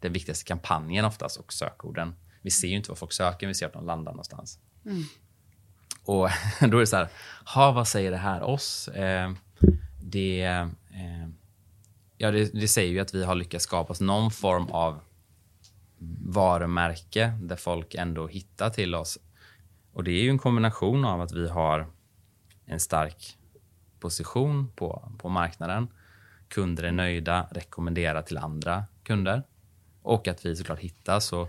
den 0.00 0.12
viktigaste 0.12 0.44
kampanjen 0.44 1.04
oftast 1.04 1.36
och 1.36 1.52
sökorden. 1.52 2.14
Vi 2.42 2.50
ser 2.50 2.68
ju 2.68 2.76
inte 2.76 2.90
vad 2.90 2.98
folk 2.98 3.12
söker, 3.12 3.46
vi 3.46 3.54
ser 3.54 3.66
att 3.66 3.72
de 3.72 3.86
landar 3.86 4.12
någonstans. 4.12 4.58
Mm. 4.84 5.02
Och 6.04 6.28
då 6.60 6.76
är 6.76 6.80
det 6.80 6.86
så 6.86 6.96
här, 6.96 7.08
ha, 7.54 7.72
vad 7.72 7.88
säger 7.88 8.10
det 8.10 8.16
här 8.16 8.42
oss? 8.42 8.88
Eh, 8.88 9.32
det, 10.00 10.42
eh, 10.42 11.28
ja, 12.16 12.30
det, 12.30 12.60
det 12.60 12.68
säger 12.68 12.92
ju 12.92 13.00
att 13.00 13.14
vi 13.14 13.24
har 13.24 13.34
lyckats 13.34 13.64
skapa 13.64 13.94
någon 14.00 14.30
form 14.30 14.66
av 14.70 15.00
varumärke 16.24 17.38
där 17.42 17.56
folk 17.56 17.94
ändå 17.94 18.26
hittar 18.26 18.70
till 18.70 18.94
oss. 18.94 19.18
Och 19.92 20.04
det 20.04 20.10
är 20.10 20.22
ju 20.22 20.30
en 20.30 20.38
kombination 20.38 21.04
av 21.04 21.20
att 21.20 21.32
vi 21.32 21.48
har 21.48 21.86
en 22.66 22.80
stark 22.80 23.38
position 24.00 24.72
på, 24.76 25.12
på 25.18 25.28
marknaden. 25.28 25.88
Kunder 26.48 26.82
är 26.84 26.92
nöjda, 26.92 27.46
rekommenderar 27.50 28.22
till 28.22 28.38
andra 28.38 28.84
kunder 29.02 29.42
och 30.02 30.28
att 30.28 30.46
vi 30.46 30.56
såklart 30.56 30.78
hittas. 30.78 31.32
Och 31.32 31.48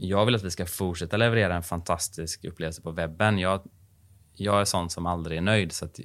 jag 0.00 0.24
vill 0.24 0.34
att 0.34 0.44
vi 0.44 0.50
ska 0.50 0.66
fortsätta 0.66 1.16
leverera 1.16 1.56
en 1.56 1.62
fantastisk 1.62 2.44
upplevelse 2.44 2.82
på 2.82 2.90
webben. 2.90 3.38
Jag, 3.38 3.60
jag 4.34 4.60
är 4.60 4.64
sån 4.64 4.90
som 4.90 5.06
aldrig 5.06 5.38
är 5.38 5.42
nöjd 5.42 5.72
så 5.72 5.84
att, 5.84 5.98
eh, 5.98 6.04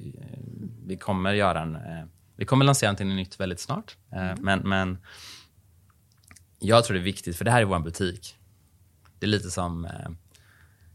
vi 0.86 0.96
kommer 0.96 1.32
göra 1.32 1.60
en... 1.60 1.76
Eh, 1.76 2.04
vi 2.36 2.44
kommer 2.44 2.64
lansera 2.64 2.88
någonting 2.88 3.16
nytt 3.16 3.40
väldigt 3.40 3.60
snart. 3.60 3.96
Eh, 4.12 4.32
men, 4.40 4.58
men 4.58 4.98
jag 6.58 6.84
tror 6.84 6.94
det 6.94 7.00
är 7.00 7.04
viktigt, 7.04 7.36
för 7.36 7.44
det 7.44 7.50
här 7.50 7.60
är 7.60 7.64
vår 7.64 7.78
butik. 7.78 8.36
Det 9.18 9.26
är 9.26 9.30
lite 9.30 9.50
som 9.50 9.88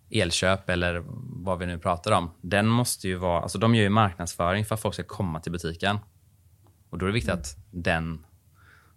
elköp 0.10 0.70
eller 0.70 1.04
vad 1.44 1.60
vi 1.60 1.66
nu 1.66 1.80
pratar 1.80 2.12
om. 2.12 2.32
Den 2.42 2.68
måste 2.68 3.08
ju 3.08 3.16
vara, 3.16 3.42
alltså 3.42 3.58
de 3.58 3.76
gör 3.76 3.84
ju 3.84 3.90
marknadsföring 3.90 4.66
för 4.66 4.76
att 4.76 4.82
folk 4.82 4.94
ska 4.94 5.04
komma 5.04 5.40
till 5.40 5.52
butiken. 5.52 5.98
Och 6.90 6.98
då 6.98 7.06
är 7.06 7.08
det 7.08 7.14
viktigt 7.14 7.34
att 7.34 7.58
den 7.72 8.26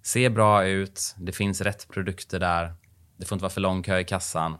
ser 0.02 0.30
bra 0.30 0.66
ut, 0.66 1.14
det 1.18 1.32
finns 1.32 1.60
rätt 1.60 1.88
produkter 1.88 2.40
där, 2.40 2.74
det 3.16 3.26
får 3.26 3.36
inte 3.36 3.42
vara 3.42 3.52
för 3.52 3.60
lång 3.60 3.82
kö 3.82 3.98
i 3.98 4.04
kassan. 4.04 4.56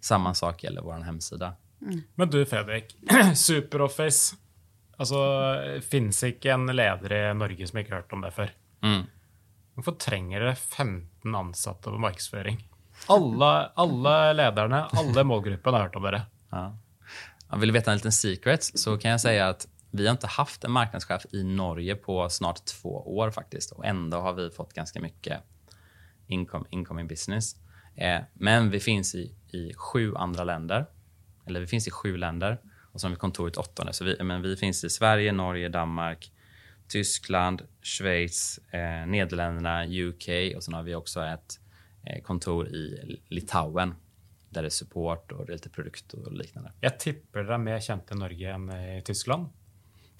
Samma 0.00 0.34
sak 0.34 0.64
gäller 0.64 0.82
vår 0.82 1.04
hemsida. 1.04 1.54
Men 2.14 2.30
du, 2.30 2.46
Fredrik. 2.46 2.96
Superoffice. 3.34 4.36
Altså, 4.96 5.20
Fins 5.80 6.22
ikke 6.24 6.52
en 6.52 6.66
leder 6.76 7.12
i 7.12 7.22
Norge 7.34 7.66
som 7.66 7.80
har 7.80 7.88
hørt 7.96 8.12
om 8.12 8.20
det 8.20 8.32
før? 8.36 8.52
Mm. 8.84 9.06
Hvorfor 9.74 9.96
trenger 9.96 10.42
dere 10.42 10.56
15 10.56 11.34
ansatte 11.34 11.88
på 11.88 12.00
markedsføring? 12.00 12.60
Alle, 13.08 13.50
alle 13.84 14.14
lederne, 14.36 14.82
alle 14.92 15.24
målgruppen 15.24 15.74
har 15.74 15.88
hørt 15.88 15.96
om. 15.96 16.08
Ja. 16.12 16.64
Ja, 17.50 17.56
vill 17.56 17.68
du 17.68 17.72
veta 17.72 17.90
en 17.90 17.96
liten 17.96 18.12
secret 18.12 18.64
så 18.64 18.98
kan 18.98 19.10
jag 19.10 19.20
säga 19.20 19.48
att 19.48 19.66
vi 19.90 20.06
har 20.06 20.12
inte 20.12 20.26
haft 20.26 20.64
en 20.64 20.70
marknadschef 20.70 21.26
i 21.32 21.42
Norge 21.42 21.94
på 21.94 22.28
snart 22.28 22.64
två 22.64 23.16
år 23.16 23.30
faktiskt. 23.30 23.72
Och 23.72 23.86
ändå 23.86 24.20
har 24.20 24.32
vi 24.32 24.50
fått 24.50 24.72
ganska 24.72 25.00
mycket 25.00 25.42
income, 26.26 26.64
incoming 26.70 27.08
business. 27.08 27.56
Eh, 28.00 28.20
men 28.34 28.70
vi 28.70 28.80
finns 28.80 29.14
i, 29.14 29.34
i 29.52 29.74
sju 29.74 30.14
andra 30.14 30.44
länder. 30.44 30.86
Eller 31.46 31.60
vi 31.60 31.66
finns 31.66 31.88
i 31.88 31.90
sju 31.90 32.16
länder. 32.16 32.58
Och 32.92 33.00
så 33.00 33.06
har 33.06 33.10
vi 33.10 33.16
kontor 33.16 33.48
i 33.48 33.50
ett 33.50 33.56
åttonde. 33.56 33.92
Så 33.92 34.04
vi, 34.04 34.22
men 34.22 34.42
vi 34.42 34.56
finns 34.56 34.84
i 34.84 34.90
Sverige, 34.90 35.32
Norge, 35.32 35.68
Danmark, 35.68 36.32
Tyskland, 36.88 37.62
Schweiz, 37.82 38.58
eh, 38.70 39.06
Nederländerna, 39.06 39.86
UK 39.86 40.56
och 40.56 40.64
sen 40.64 40.74
har 40.74 40.82
vi 40.82 40.94
också 40.94 41.24
ett 41.24 41.60
eh, 42.06 42.22
kontor 42.22 42.68
i 42.68 43.20
Litauen 43.28 43.94
där 44.48 44.62
det 44.62 44.68
är 44.68 44.70
support 44.70 45.32
och 45.32 45.46
det 45.46 45.52
är 45.52 45.54
lite 45.54 45.70
produkt 45.70 46.12
och 46.12 46.32
liknande. 46.32 46.72
Jeg 46.80 46.98
tipper 46.98 47.44
dere 47.44 47.54
er 47.54 47.62
mer 47.62 47.80
kjent 47.80 48.10
i 48.10 48.18
Norge 48.18 48.54
enn 48.54 48.70
i 48.72 49.02
Tyskland. 49.06 49.52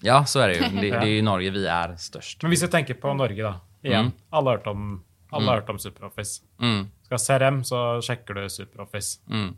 Ja, 0.01 0.25
så 0.25 0.39
är 0.39 0.47
det 0.47 0.55
ju. 0.55 0.61
Det, 0.61 0.81
det 0.81 0.95
är 0.95 1.05
ju 1.05 1.17
i 1.17 1.21
Norge 1.21 1.49
vi 1.51 1.67
är 1.67 1.95
störst. 1.95 2.41
Men 2.43 2.53
hvis 2.53 2.63
jeg 2.63 2.71
tenker 2.71 2.93
på 2.93 3.13
Norge, 3.13 3.43
da. 3.43 3.59
Igjen. 3.83 3.99
Mm. 3.99 4.11
Alle 4.29 4.49
har 4.49 4.57
hørt 4.57 4.67
om, 4.67 5.03
alle 5.31 5.47
har 5.49 5.61
hørt 5.61 5.69
om 5.69 5.79
Superoffice. 5.79 6.41
Mm, 6.61 6.85
Skal 7.05 7.17
ha 7.17 7.23
CRM, 7.25 7.63
så 7.63 8.01
sjekker 8.01 8.33
du 8.33 8.49
Superoffice. 8.49 9.19
mm. 9.29 9.51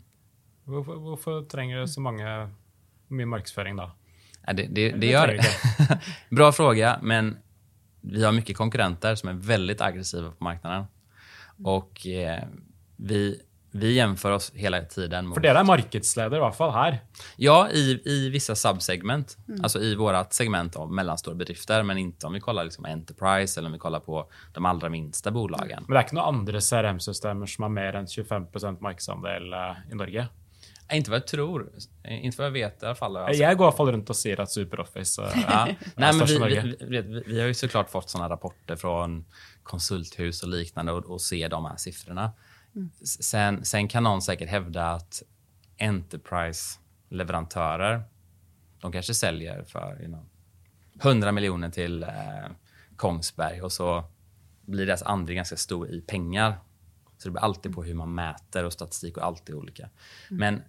Hvorfor, 0.64 0.96
hvorfor 0.96 1.42
trenger 1.44 1.80
du 1.82 1.86
så 1.92 2.00
mange, 2.00 2.24
mye 3.12 3.26
markedsføring 3.28 3.76
da? 3.76 3.90
Ja, 4.46 4.52
det, 4.52 4.66
det, 4.72 4.90
det 5.00 5.06
gör 5.10 5.26
det. 5.26 5.44
Bra 6.36 6.52
fråga, 6.52 6.98
men 7.02 7.36
vi 8.00 8.24
har 8.24 8.32
mycket 8.32 8.56
konkurrenter 8.56 9.14
som 9.14 9.28
är 9.28 9.32
väldigt 9.32 9.80
aggressiva 9.80 10.30
på 10.30 10.44
marknaden. 10.44 10.84
Och 11.64 12.06
eh, 12.06 12.42
vi, 12.96 13.40
vi 13.76 13.92
jämför 13.92 14.30
oss 14.30 14.52
hela 14.54 14.80
tiden 14.80 15.26
mot... 15.26 15.34
For 15.34 15.42
dere 15.42 15.58
er 15.58 15.66
markedsleder, 15.66 16.38
i 16.38 16.42
hvert 16.44 16.56
fall 16.56 16.70
her. 16.70 16.98
Ja, 17.42 17.56
i, 17.70 18.02
i 18.04 18.28
vissa 18.30 18.54
subsegment. 18.54 19.36
Alltså 19.62 19.80
i 19.82 19.94
vårt 19.94 20.32
segment 20.32 20.76
av 20.76 20.92
mellanstora 20.92 21.34
bedrifter, 21.34 21.82
men 21.82 21.98
inte 21.98 22.26
om 22.26 22.32
vi 22.32 22.40
kollar 22.40 22.64
liksom 22.64 22.84
Enterprise 22.84 23.60
eller 23.60 23.68
om 23.68 23.72
vi 23.72 23.78
kollar 23.78 24.00
på 24.00 24.30
de 24.54 24.64
allra 24.66 24.88
minsta 24.88 25.30
bolagen. 25.30 25.84
Men 25.88 25.94
det 25.94 26.00
er 26.00 26.06
ikke 26.06 26.18
noen 26.20 26.38
andre 26.38 26.62
CRM-systemer 26.62 27.50
som 27.50 27.66
har 27.66 27.74
mer 27.74 27.98
enn 27.98 28.06
25 28.06 28.46
markedsandel 28.78 29.52
eh, 29.52 29.82
i 29.90 29.98
Norge. 29.98 30.28
Inte 30.92 31.10
vad 31.10 31.16
jag 31.16 31.26
tror. 31.26 31.68
Inte 32.08 32.38
vad 32.38 32.46
jag 32.46 32.52
vet 32.52 32.82
i 32.82 32.86
alla 32.86 32.94
fall. 32.94 33.16
Alltså. 33.16 33.42
Jeg 33.42 33.56
går 33.56 33.64
i 33.64 33.70
hvert 33.70 33.76
fall 33.76 33.92
rundt 33.92 34.10
og 34.10 34.16
sier 34.16 34.40
at 34.40 34.54
SuperOffice 34.54 35.22
eh, 35.22 35.38
Ja. 35.48 35.66
Nej, 35.96 36.14
men 36.14 36.26
vi, 36.26 36.38
vi, 36.38 36.76
vi, 36.80 37.22
vi 37.26 37.40
har 37.40 37.46
ju 37.46 37.54
såklart 37.54 37.90
fått 37.90 38.10
såna 38.10 38.28
rapporter 38.28 38.76
från 38.76 39.24
konsulthus 39.62 40.42
och 40.42 40.48
liknande 40.48 40.92
och, 40.92 41.10
och 41.10 41.20
ser 41.20 41.48
de 41.48 41.64
här 41.64 41.76
siffrorna. 41.76 42.32
S- 43.02 43.22
Sen, 43.24 43.64
sen 43.64 43.88
kan 43.88 44.02
någon 44.02 44.22
säkert 44.22 44.48
hävda 44.48 44.86
att 44.90 45.22
Enterprise-leverantörer, 45.78 48.02
de 48.80 48.92
kanske 48.92 49.14
säljer 49.14 49.64
för 49.64 49.96
you 50.00 50.06
know, 50.08 50.26
100 51.02 51.32
miljoner 51.32 51.70
till 51.70 52.02
eh, 52.02 52.08
Kongsberg 52.96 53.62
och 53.62 53.72
så 53.72 54.04
blir 54.60 54.86
deras 54.86 55.02
andel 55.02 55.34
ganska 55.34 55.56
stor 55.56 55.90
i 55.90 56.00
pengar. 56.00 56.58
Så 57.18 57.28
det 57.28 57.32
beror 57.32 57.44
alltid 57.44 57.74
på 57.74 57.84
hur 57.84 57.94
man 57.94 58.14
mäter 58.14 58.64
och 58.64 58.72
statistik 58.72 59.16
och 59.16 59.24
allt 59.24 59.48
är 59.48 59.54
olika. 59.54 59.90
Men, 60.28 60.62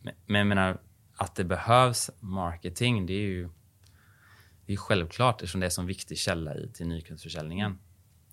men, 0.00 0.14
men 0.26 0.38
jag 0.38 0.46
menar, 0.46 0.80
att 1.16 1.34
det 1.34 1.44
behövs 1.44 2.10
marketing, 2.20 3.06
det 3.06 3.12
är 3.12 3.20
ju 3.28 3.48
det 4.66 4.72
är 4.72 4.76
självklart 4.76 5.34
eftersom 5.34 5.60
det 5.60 5.64
är 5.64 5.68
en 5.68 5.72
sån 5.72 5.86
viktig 5.86 6.18
källa 6.18 6.54
i, 6.54 6.70
till 6.74 6.86
nykundsförsäljningen. 6.86 7.78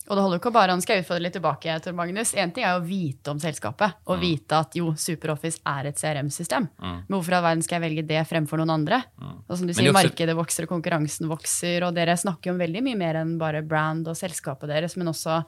Og 0.08 0.16
det 0.16 0.22
holder 0.24 0.40
ikke 0.40 0.50
å 0.50 0.56
bare, 0.56 0.72
nå 0.76 0.82
skal 0.82 1.02
utfordre 1.02 1.24
litt 1.26 1.34
tilbake 1.36 1.74
til 1.84 1.94
Magnus. 1.98 2.30
En 2.40 2.52
ting 2.56 2.64
er 2.64 2.78
å 2.78 2.84
vite 2.86 3.28
om 3.34 3.40
selskapet, 3.44 3.98
og 4.08 4.22
vite 4.22 4.56
at 4.56 4.72
jo, 4.80 4.94
SuperOffice 4.96 5.60
er 5.68 5.90
et 5.90 5.98
CRM-system. 6.00 6.70
Men 6.80 7.12
hvorfor 7.12 7.34
i 7.34 7.36
all 7.36 7.44
verden 7.44 7.62
skal 7.66 7.82
jeg 7.82 7.84
velge 7.90 8.08
det 8.08 8.22
fremfor 8.30 8.58
noen 8.62 8.72
andre? 8.72 9.02
Og 9.50 9.58
som 9.58 9.68
du 9.68 9.74
sier, 9.74 9.84
er 9.90 9.92
også- 9.94 10.08
markedet 10.08 10.36
vokser, 10.38 10.64
og 10.64 10.70
konkurransen 10.70 11.28
vokser, 11.28 11.84
og 11.84 11.94
dere 11.94 12.16
snakker 12.16 12.46
jo 12.46 12.52
om 12.54 12.60
veldig 12.60 12.84
mye 12.84 12.98
mer 12.98 13.16
enn 13.16 13.38
bare 13.38 13.62
brand 13.68 14.08
og 14.08 14.16
selskapet 14.16 14.68
deres, 14.70 14.96
men 14.96 15.08
også 15.08 15.44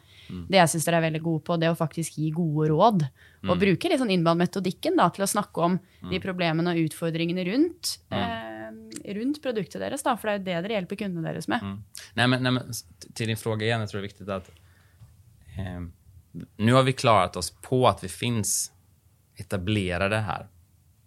det 0.49 0.57
jeg 0.59 0.67
syns 0.75 0.85
dere 0.85 0.95
er 0.97 1.09
veldig 1.11 1.23
gode 1.23 1.43
på, 1.43 1.59
det 1.59 1.69
å 1.69 1.77
faktisk 1.77 2.15
gi 2.19 2.29
gode 2.31 2.69
råd. 2.69 3.09
Og 3.47 3.57
bruke 3.57 3.87
litt 3.89 3.99
sånn 4.01 4.11
innbandmetodikken 4.11 4.95
til 5.13 5.23
å 5.23 5.29
snakke 5.29 5.57
om 5.63 5.79
de 6.09 6.19
problemene 6.19 6.67
og 6.75 6.89
utfordringene 6.89 7.45
rundt, 7.47 7.99
eh, 8.11 8.58
Eh, 8.69 9.13
runt 9.15 9.41
produktet 9.43 9.81
deres, 9.81 10.03
da, 10.03 10.15
for 10.17 10.29
det 10.29 10.33
er 10.33 10.39
jo 10.39 10.43
det 10.45 10.67
dere 10.67 10.77
hjelper 10.79 10.99
kundene 11.03 11.31
deres 11.31 11.47
med. 11.47 11.63
Mm. 11.63 11.77
Nej, 12.13 12.27
men, 12.27 12.43
nej, 12.43 12.51
men 12.51 12.73
till 13.13 13.27
din 13.27 13.37
fråga 13.37 13.65
igen, 13.65 13.79
jag 13.79 13.89
tror 13.89 14.01
det 14.01 14.05
är 14.05 14.09
viktigt 14.09 14.29
att 14.29 14.51
eh, 15.57 15.81
nu 16.57 16.73
har 16.73 16.83
vi 16.83 16.93
klarat 16.93 17.35
oss 17.35 17.51
på 17.61 17.87
att 17.87 18.03
vi 18.03 18.07
finns 18.07 18.71
etablerade 19.35 20.17
här. 20.17 20.47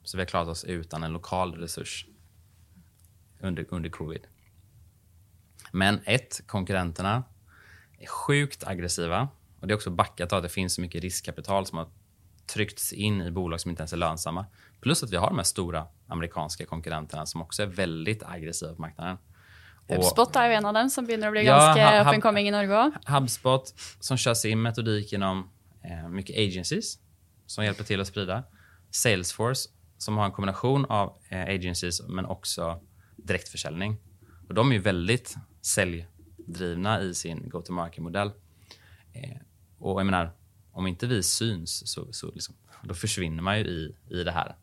Så 0.03 0.17
vi 0.17 0.21
har 0.21 0.27
klarat 0.27 0.49
oss 0.49 0.65
utan 0.65 1.03
en 1.03 1.13
lokal 1.13 1.55
resurs 1.55 2.07
under, 3.41 3.67
under 3.69 3.91
covid. 3.91 4.27
Men 5.73 6.01
ett, 6.05 6.43
konkurrenterna 6.47 7.25
är 7.99 8.07
sjukt 8.07 8.67
aggressiva. 8.67 9.29
Och 9.61 9.67
Det 9.67 9.73
är 9.73 9.77
också 9.77 9.91
backat 9.91 10.33
av 10.33 10.37
att 10.37 10.43
det 10.43 10.49
finns 10.49 10.75
så 10.75 10.81
mycket 10.81 11.03
riskkapital 11.03 11.67
som 11.67 11.79
har 11.79 11.89
tryckts 12.55 12.93
in 12.93 13.21
i 13.23 13.31
bolag 13.31 13.61
som 13.61 13.71
inte 13.71 13.81
ens 13.83 13.93
är 13.93 13.97
lönsamma. 13.97 14.47
Plus 14.81 15.03
att 15.03 15.11
vi 15.11 15.17
har 15.17 15.27
de 15.29 15.37
här 15.37 15.45
stora 15.45 15.87
amerikanska 16.09 16.67
konkurrenterna 16.67 17.27
som 17.27 17.43
också 17.43 17.63
är 17.63 17.67
väldigt 17.67 18.23
aggressiva 18.23 18.75
på 18.75 18.81
marknaden. 18.81 19.17
HubSpot 19.89 20.37
er 20.37 20.47
jo 20.47 20.53
en 20.57 20.65
av 20.67 20.75
dem 20.75 20.91
som 20.91 21.07
begynner 21.07 21.29
å 21.29 21.31
bli 21.31 21.45
Ja, 21.45 21.57
ganske 21.59 21.83
ha- 21.83 22.01
up 22.01 22.07
ha- 22.07 22.13
and 22.15 22.23
coming 22.23 22.49
i 22.49 22.51
Norge. 22.51 22.91
HubSpot 23.07 23.75
som 24.01 24.17
kör 24.17 24.35
sin 24.35 24.63
metodik 24.63 25.13
genom 25.13 25.51
eh, 25.85 26.09
mycket 26.09 26.37
agencies 26.37 26.99
som 27.47 27.65
hjälper 27.65 27.85
till 27.85 28.01
att 28.01 28.07
sprida. 28.07 28.43
Salesforce 28.91 29.69
som 29.99 30.17
har 30.17 30.25
en 30.25 30.33
kombination 30.33 30.85
av 30.85 31.13
eh, 31.29 31.43
agencies 31.43 32.03
men 32.09 32.27
också 32.27 32.81
direktförsäljning. 33.17 33.97
Och 34.49 34.55
de 34.55 34.71
är 34.71 34.75
ju 34.75 34.81
väldigt 34.81 35.35
säljdrivna 35.63 37.01
i 37.03 37.15
sin 37.15 37.49
go-to-market-modell. 37.49 38.31
Eh, 39.13 39.37
och 39.79 40.01
jag 40.01 40.07
menar, 40.07 40.33
om 40.73 40.87
inte 40.87 41.07
vi 41.07 41.23
syns 41.23 41.89
så, 41.93 42.13
så 42.13 42.31
liksom, 42.31 42.55
då 42.83 42.95
försvinner 42.95 43.43
man 43.43 43.59
ju 43.59 43.65
i, 43.65 43.97
i 44.11 44.25
det 44.25 44.33
här. 44.33 44.57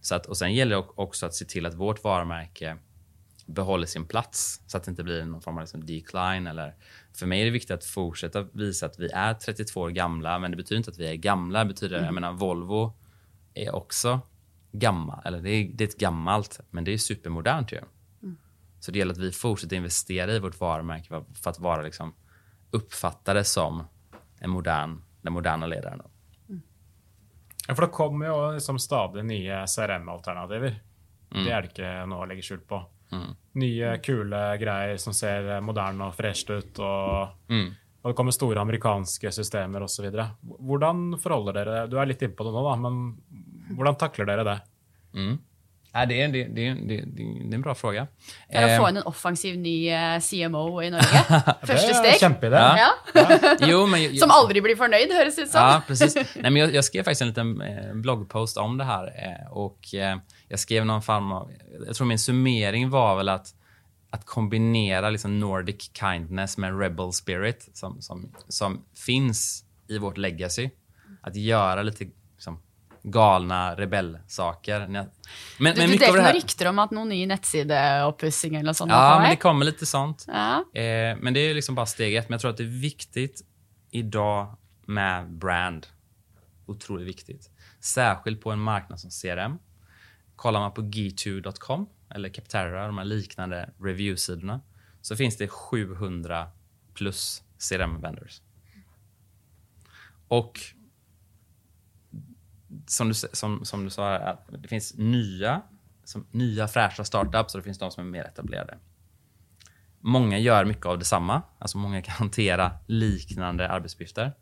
Så 0.00 0.14
att, 0.14 0.26
och 0.26 0.36
sen 0.36 0.54
gäller 0.54 0.76
det 0.76 0.84
också 0.94 1.26
att 1.26 1.34
se 1.34 1.44
till 1.44 1.66
att 1.66 1.74
vårt 1.74 2.04
varumärke 2.04 2.78
behåller 3.46 3.86
sin 3.86 4.06
plats 4.06 4.60
så 4.66 4.76
att 4.76 4.84
det 4.84 4.90
inte 4.90 5.02
blir 5.04 5.24
någon 5.24 5.40
form 5.42 5.54
av 5.56 5.60
liksom 5.62 5.86
decline. 5.86 6.46
Eller, 6.46 6.74
för 7.12 7.26
mig 7.26 7.40
är 7.40 7.44
det 7.44 7.50
viktigt 7.50 7.70
att 7.70 7.84
fortsätta 7.84 8.42
visa 8.42 8.86
att 8.86 8.98
vi 8.98 9.08
är 9.10 9.34
32 9.34 9.80
år 9.80 9.90
gamla, 9.90 10.38
men 10.38 10.50
det 10.50 10.56
betyder 10.56 10.76
inte 10.76 10.90
att 10.90 10.98
vi 10.98 11.06
är 11.08 11.14
gamla. 11.14 11.58
Det 11.58 11.64
betyder, 11.64 12.04
jag 12.04 12.14
menar, 12.14 12.32
Volvo 12.32 12.92
är 13.54 13.74
också 13.74 14.20
gammal, 14.72 15.22
eller 15.24 15.40
det 15.42 15.50
är, 15.50 15.70
det 15.74 15.84
är 15.84 15.88
ett 15.88 15.98
gammalt, 15.98 16.60
men 16.70 16.84
det 16.84 16.92
är 16.92 16.98
supermodernt 16.98 17.72
ju. 17.72 17.80
Så 18.80 18.90
det 18.90 18.98
gäller 18.98 19.12
att 19.12 19.18
vi 19.18 19.32
fortsätter 19.32 19.76
investera 19.76 20.32
i 20.34 20.38
vårt 20.38 20.60
varumärke 20.60 21.08
för- 21.08 21.24
för 21.34 21.50
att 21.50 21.58
vara 21.58 21.82
liksom 21.82 22.14
uppfattade 22.70 23.44
som 23.44 23.84
en 24.38 24.50
modern, 24.50 25.02
den 25.28 25.32
moderna 25.36 25.66
ledaren. 25.70 26.02
då. 26.02 26.10
Ja, 27.68 27.74
For 27.74 27.84
det 27.84 27.92
kommer 27.92 28.26
jo 28.30 28.36
liksom 28.56 28.78
stadig 28.80 29.24
nye 29.28 29.62
CRM-alternativer. 29.68 30.78
Det 31.44 31.50
er 31.52 31.62
det 31.66 31.68
ikke 31.74 31.90
noe 32.08 32.24
å 32.24 32.28
legge 32.30 32.42
skjul 32.46 32.62
på. 32.64 32.78
Nye, 33.60 33.90
kule 34.04 34.40
greier 34.60 34.96
som 35.00 35.12
ser 35.16 35.60
moderne 35.64 36.06
og 36.08 36.14
fresht 36.16 36.48
ut. 36.50 36.78
Og, 36.78 37.34
og 38.02 38.10
det 38.10 38.16
kommer 38.16 38.32
store 38.32 38.60
amerikanske 38.62 39.32
systemer 39.32 39.84
osv. 39.84 40.08
Hvordan 40.60 41.18
forholder 41.20 41.52
dere 41.58 41.86
Du 41.88 41.98
er 42.00 42.06
litt 42.08 42.22
inne 42.24 42.36
på 42.36 42.44
det 42.46 42.52
nå, 42.56 42.62
da, 42.64 42.76
men 42.76 43.76
hvordan 43.76 43.96
takler 44.00 44.28
dere 44.28 44.44
det? 44.48 44.58
Ja, 45.92 46.06
det, 46.06 46.22
är, 46.22 46.28
det, 46.28 46.44
det, 46.44 46.74
det, 46.74 47.04
det 47.16 47.22
är 47.50 47.54
en 47.54 47.62
bra 47.62 47.74
fråga. 47.74 48.06
Eh, 48.48 48.76
få 48.78 48.88
inn 48.88 48.96
en 48.96 49.02
offensiv 49.02 49.58
ny 49.58 49.88
eh, 49.88 50.20
CMO 50.20 50.82
i 50.82 50.90
Norge. 50.90 51.22
Er 51.68 51.76
steg. 51.76 52.20
kjempeidé. 52.20 52.56
Ja. 52.56 52.90
Ja. 53.14 53.56
jo, 53.60 53.86
men 53.86 54.02
jag, 54.02 54.18
Som 54.18 54.30
aldri 54.30 54.60
blir 54.60 54.76
fornøyd, 54.76 55.12
høres 55.16 55.36
det 55.36 55.48
ut 55.48 55.50
som. 55.50 55.60
Ja, 55.60 55.82
precis. 55.86 56.14
Nej, 56.14 56.50
men 56.50 56.56
jag, 56.56 56.74
jag 56.74 56.84
skrev 56.84 57.02
faktiskt 57.02 57.22
en 57.22 57.28
liten 57.28 57.60
eh, 57.60 57.94
bloggpost 57.94 58.56
om 58.56 58.78
det 58.78 58.84
här. 58.84 59.06
Eh, 59.06 59.52
och 59.52 59.78
Jag 60.48 60.60
skrev 60.60 60.86
någon 60.86 61.02
form 61.02 61.32
av... 61.32 61.50
Jag 61.86 61.96
tror 61.96 62.06
min 62.06 62.18
summering 62.18 62.90
var 62.90 63.16
väl 63.16 63.28
att, 63.28 63.54
att 64.10 64.26
kombinera 64.26 65.10
liksom 65.10 65.40
Nordic 65.40 65.90
kindness 65.94 66.58
med 66.58 66.80
rebel 66.80 67.12
spirit 67.12 67.68
som, 67.72 68.00
som, 68.02 68.32
som 68.48 68.84
finns 69.06 69.64
i 69.88 69.98
vårt 69.98 70.16
legacy. 70.18 70.70
Att 71.22 71.36
göra 71.36 71.82
lite 71.82 72.06
galna 73.02 73.74
rebellsaker. 73.74 74.86
Men, 74.88 75.06
men 75.58 75.74
du 75.74 75.86
mycket 75.86 76.08
av 76.08 76.14
delte 76.14 76.16
det 76.16 76.22
här... 76.22 76.32
rykter 76.34 76.68
om 76.68 76.78
at 76.78 76.90
noen 76.90 77.08
ny 77.08 77.26
nettsideoppussing 77.26 78.56
eller 78.56 78.72
sånt. 78.72 78.92
Ja, 78.92 79.18
men 79.20 79.30
det 79.30 79.36
kommer 79.36 79.64
lite 79.64 79.86
sånt. 79.86 80.24
ja. 80.28 80.64
Eh, 80.74 81.16
men 81.20 81.34
det 81.34 81.40
är 81.40 81.54
liksom 81.54 81.74
bara 81.74 81.86
steg 81.86 82.16
ett. 82.16 82.28
Men 82.28 82.34
jag 82.34 82.40
tror 82.40 82.50
att 82.50 82.56
det 82.56 82.62
är 82.62 82.80
viktigt 82.80 83.42
idag 83.90 84.56
med 84.86 85.30
brand. 85.30 85.86
Otroligt 86.66 87.08
viktigt. 87.08 87.50
Särskilt 87.80 88.40
på 88.40 88.50
en 88.50 88.60
marknad 88.60 89.00
som 89.00 89.10
CRM. 89.10 89.58
Kollar 90.36 90.60
man 90.60 90.72
på 90.72 90.82
g2.com 90.82 91.86
eller 92.14 92.28
Capterra, 92.28 92.86
de 92.86 92.98
här 92.98 93.04
liknande 93.04 93.70
review-sidorna, 93.78 94.60
så 95.00 95.16
finns 95.16 95.36
det 95.36 95.48
700 95.48 96.48
plus 96.94 97.42
CRM-vendors. 97.58 98.40
Och 100.28 100.60
som 102.88 103.08
du, 103.08 103.14
som, 103.14 103.64
som 103.64 103.84
du 103.84 103.90
sa, 103.90 104.14
att 104.14 104.48
det 104.62 104.68
finns 104.68 104.94
nya, 104.96 105.62
som, 106.04 106.26
nya 106.30 106.68
fräscha 106.68 107.04
startups 107.04 107.54
och 107.54 107.60
det 107.60 107.64
finns 107.64 107.78
de 107.78 107.90
som 107.90 108.06
är 108.06 108.10
mer 108.10 108.24
etablerade. 108.24 108.78
Många 110.00 110.38
gör 110.38 110.64
mycket 110.64 110.86
av 110.86 110.98
detsamma. 110.98 111.42
Alltså 111.58 111.78
många 111.78 112.02
kan 112.02 112.14
hantera 112.18 112.72
liknande 112.86 113.68
arbetsuppgifter. 113.68 114.32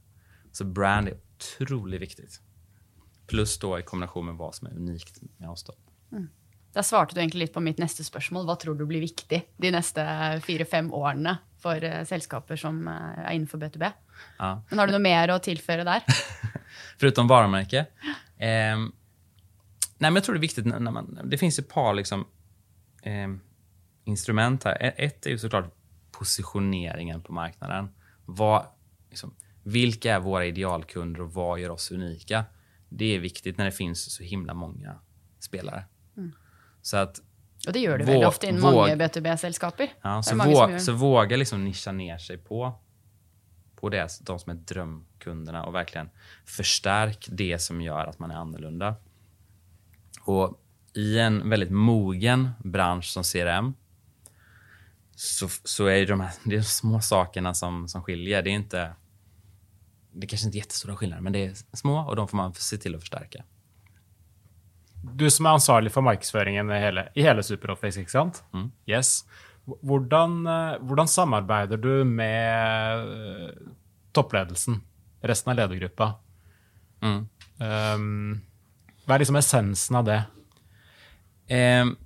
Så 0.52 0.64
brand 0.64 1.08
är 1.08 1.14
otroligt 1.14 2.02
viktigt. 2.02 2.40
Plus 3.26 3.58
då 3.58 3.78
i 3.78 3.82
kombination 3.82 4.26
med 4.26 4.34
vad 4.34 4.54
som 4.54 4.66
är 4.66 4.72
unikt 4.72 5.20
med 5.36 5.50
oss. 5.50 5.64
Då. 5.64 5.74
Da 6.76 6.82
svarte 6.82 7.14
du 7.14 7.20
egentlig 7.20 7.46
litt 7.46 7.54
på 7.54 7.60
mitt 7.64 7.78
neste 7.80 8.04
spørsmål. 8.04 8.44
Hva 8.44 8.56
tror 8.60 8.74
du 8.76 8.84
blir 8.84 9.00
viktig 9.00 9.38
de 9.56 9.70
neste 9.72 10.02
fire-fem 10.44 10.90
årene 10.92 11.38
for 11.62 11.80
eh, 11.80 12.02
selskaper 12.04 12.60
som 12.60 12.82
eh, 12.84 13.22
er 13.22 13.30
innenfor 13.32 13.62
B2B? 13.62 13.88
Ja. 14.36 14.50
Men 14.68 14.82
har 14.82 14.90
du 14.90 14.92
noe 14.92 15.00
mer 15.00 15.32
å 15.32 15.38
tilføre 15.40 15.86
der? 15.88 16.04
Förutom 17.00 17.32
varumärke. 17.32 17.86
Ehm, 18.38 18.92
nej, 19.98 20.10
men 20.10 20.14
jag 20.14 20.24
tror 20.24 20.34
det 20.34 20.38
är 20.38 20.40
viktigt 20.40 20.66
när 20.66 20.80
när 20.80 20.90
man... 20.90 21.20
Det 21.24 21.38
finns 21.38 21.58
ett 21.58 21.68
par 21.68 21.94
liksom, 21.94 22.24
ehm, 23.02 23.40
instrument 24.04 24.64
här. 24.64 24.82
E- 24.82 24.94
Ett 24.96 25.26
är 25.26 25.30
ju 25.30 25.38
såklart 25.38 25.74
positioneringen 26.12 27.22
på 27.22 27.32
marknaden. 27.32 27.88
Vad, 28.24 28.66
liksom, 29.10 29.34
vilka 29.62 30.14
är 30.14 30.20
våra 30.20 30.44
idealkunder 30.46 31.20
och 31.20 31.32
vad 31.34 31.60
gör 31.60 31.70
oss 31.70 31.90
unika? 31.90 32.44
Det 32.88 33.04
är 33.16 33.18
viktigt 33.20 33.58
när 33.58 33.64
det 33.64 33.72
finns 33.72 34.14
så 34.14 34.22
himla 34.22 34.54
många 34.54 34.98
spelare. 35.40 35.84
Så 36.82 36.96
att 36.96 37.18
Og 37.66 37.72
det 37.72 37.78
du 37.80 38.04
Våg- 38.04 38.06
veldig 38.06 38.26
ofte 38.28 38.46
innen 38.46 38.62
våg- 38.62 38.74
mange 38.74 38.94
B2B-selskaper. 38.96 39.92
Ja, 40.02 40.16
Det 40.16 40.22
så, 40.22 40.36
våg, 40.36 40.80
så 40.80 40.92
våga 40.92 41.36
liksom 41.36 41.64
nischa 41.64 41.92
ner 41.92 42.18
sig 42.18 42.38
på, 42.38 42.80
på 43.86 43.90
det, 43.90 44.20
de 44.20 44.38
som 44.38 44.50
är 44.50 44.54
drömkunderna 44.54 45.64
och 45.64 45.74
verkligen 45.74 46.10
förstärk 46.44 47.26
det 47.30 47.58
som 47.58 47.80
gör 47.80 48.06
att 48.06 48.18
man 48.18 48.30
är 48.30 48.34
annorlunda. 48.34 48.94
Och 50.20 50.60
i 50.94 51.18
en 51.18 51.50
väldigt 51.50 51.70
mogen 51.70 52.50
bransch 52.64 53.04
som 53.04 53.22
CRM 53.22 53.74
så, 55.14 55.48
så 55.48 55.86
är 55.86 56.06
de, 56.06 56.20
här, 56.20 56.32
det 56.44 56.54
är 56.54 56.58
de 56.58 56.64
små 56.64 57.00
sakerna 57.00 57.54
som, 57.54 57.88
som 57.88 58.02
skiljer. 58.02 58.42
Det 58.42 58.50
är 58.50 58.54
inte 58.54 58.94
det 60.12 60.26
kanske 60.26 60.46
inte 60.46 60.58
är 60.58 60.60
jättestora 60.60 60.96
skillnader, 60.96 61.22
men 61.22 61.32
det 61.32 61.46
är 61.46 61.54
små 61.76 62.00
och 62.00 62.16
de 62.16 62.28
får 62.28 62.36
man 62.36 62.54
se 62.54 62.78
till 62.78 62.94
att 62.94 63.00
förstärka. 63.00 63.44
du 65.14 65.30
som 65.30 65.46
är 65.46 65.50
ansvarig 65.50 65.92
för 65.92 66.00
marknadsföringen 66.00 66.70
i 66.70 66.80
hela, 66.80 67.08
i 67.14 67.22
hela 67.22 67.42
Superoffice, 67.42 68.00
ikke 68.00 68.10
sant? 68.10 68.44
Yes. 68.86 69.24
Hvordan, 69.66 70.46
eh, 70.46 70.78
hvordan 70.80 71.08
samarbeider 71.08 71.76
du 71.76 72.04
med 72.04 72.98
eh, 72.98 73.50
toppledelsen, 74.12 74.80
resten 75.20 75.50
av 75.50 75.56
ledergruppa? 75.56 76.14
Mm. 77.02 77.28
Um, 77.58 78.40
vad 79.04 79.14
är 79.14 79.18
liksom 79.18 79.36
essensen 79.36 79.96
av 79.96 80.04
det? 80.04 80.22
Ehm, 81.46 81.96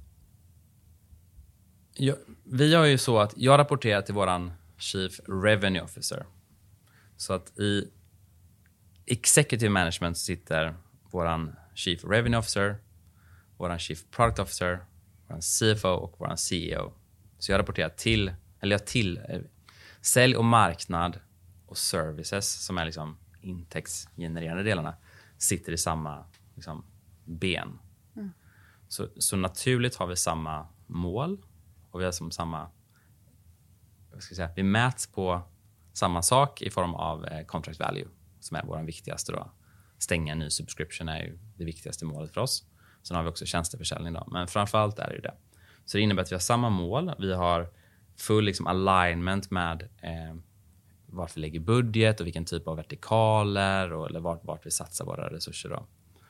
jag, 1.94 2.16
vi 2.44 2.68
gör 2.68 2.84
ju 2.84 2.98
så 2.98 3.18
att 3.18 3.34
jag 3.36 3.58
rapporterar 3.58 4.02
till 4.02 4.14
våran 4.14 4.52
Chief 4.78 5.20
Revenue 5.28 5.82
Officer. 5.82 6.26
Så 7.16 7.32
att 7.32 7.58
i 7.58 7.90
Executive 9.06 9.70
Management 9.70 10.18
sitter 10.18 10.74
våran 11.10 11.56
Chief 11.74 12.04
Revenue 12.04 12.38
Officer, 12.38 12.76
våran 13.56 13.78
Chief 13.78 14.04
Product 14.10 14.38
Officer, 14.38 14.84
våran 15.26 15.40
CFO 15.40 15.88
och 15.88 16.20
våran 16.20 16.36
CEO. 16.36 16.92
Så 17.40 17.52
jag 17.52 17.58
rapporterar 17.58 17.88
till, 17.88 18.32
eller 18.60 18.74
jag 18.74 18.86
till, 18.86 19.20
eh, 19.28 19.40
sälj 20.00 20.36
och 20.36 20.44
marknad 20.44 21.20
och 21.66 21.78
services 21.78 22.64
som 22.64 22.78
är 22.78 22.84
liksom 22.84 23.16
intäktsgenererande 23.40 24.62
delarna 24.62 24.94
sitter 25.38 25.72
i 25.72 25.78
samma 25.78 26.24
liksom, 26.54 26.84
ben. 27.24 27.78
Så, 28.88 29.08
så 29.16 29.36
naturligt 29.36 29.96
har 29.96 30.06
vi 30.06 30.16
samma 30.16 30.66
mål 30.86 31.42
och 31.90 32.00
vi 32.00 32.04
har 32.04 32.12
som 32.12 32.30
samma... 32.30 32.70
Vad 34.10 34.22
ska 34.22 34.32
jag 34.32 34.36
säga, 34.36 34.52
vi 34.56 34.62
mäts 34.62 35.06
på 35.06 35.42
samma 35.92 36.22
sak 36.22 36.62
i 36.62 36.70
form 36.70 36.94
av 36.94 37.26
eh, 37.26 37.44
contract 37.44 37.80
value 37.80 38.08
som 38.40 38.56
är 38.56 38.62
vår 38.62 38.82
viktigaste. 38.82 39.32
Då. 39.32 39.50
Stänga 39.98 40.32
en 40.32 40.38
ny 40.38 40.50
subscription 40.50 41.08
är 41.08 41.22
ju 41.22 41.38
det 41.56 41.64
viktigaste 41.64 42.04
målet 42.04 42.34
för 42.34 42.40
oss. 42.40 42.64
Sen 43.02 43.16
har 43.16 43.24
vi 43.24 43.30
också 43.30 43.46
tjänsteförsäljning. 43.46 44.12
Då. 44.12 44.28
Men 44.30 44.48
framför 44.48 44.78
allt 44.78 44.98
är 44.98 45.08
det 45.08 45.14
ju 45.14 45.20
det. 45.20 45.34
Så 45.90 45.96
det 45.98 46.02
innebär 46.02 46.22
att 46.22 46.32
vi 46.32 46.34
har 46.34 46.40
samma 46.40 46.70
mål. 46.70 47.12
Vi 47.18 47.34
har 47.34 47.68
full 48.16 48.44
liksom, 48.44 48.66
alignment 48.66 49.50
med 49.50 49.82
eh, 49.82 50.36
vart 51.06 51.36
vi 51.36 51.40
lägger 51.40 51.60
budget 51.60 52.20
och 52.20 52.26
vilken 52.26 52.44
typ 52.44 52.68
av 52.68 52.76
vertikaler 52.76 53.92
och, 53.92 54.06
eller 54.08 54.20
vart, 54.20 54.44
vart 54.44 54.66
vi 54.66 54.70
satsar 54.70 55.04
våra 55.04 55.32
resurser. 55.32 55.68
Då. 55.68 55.86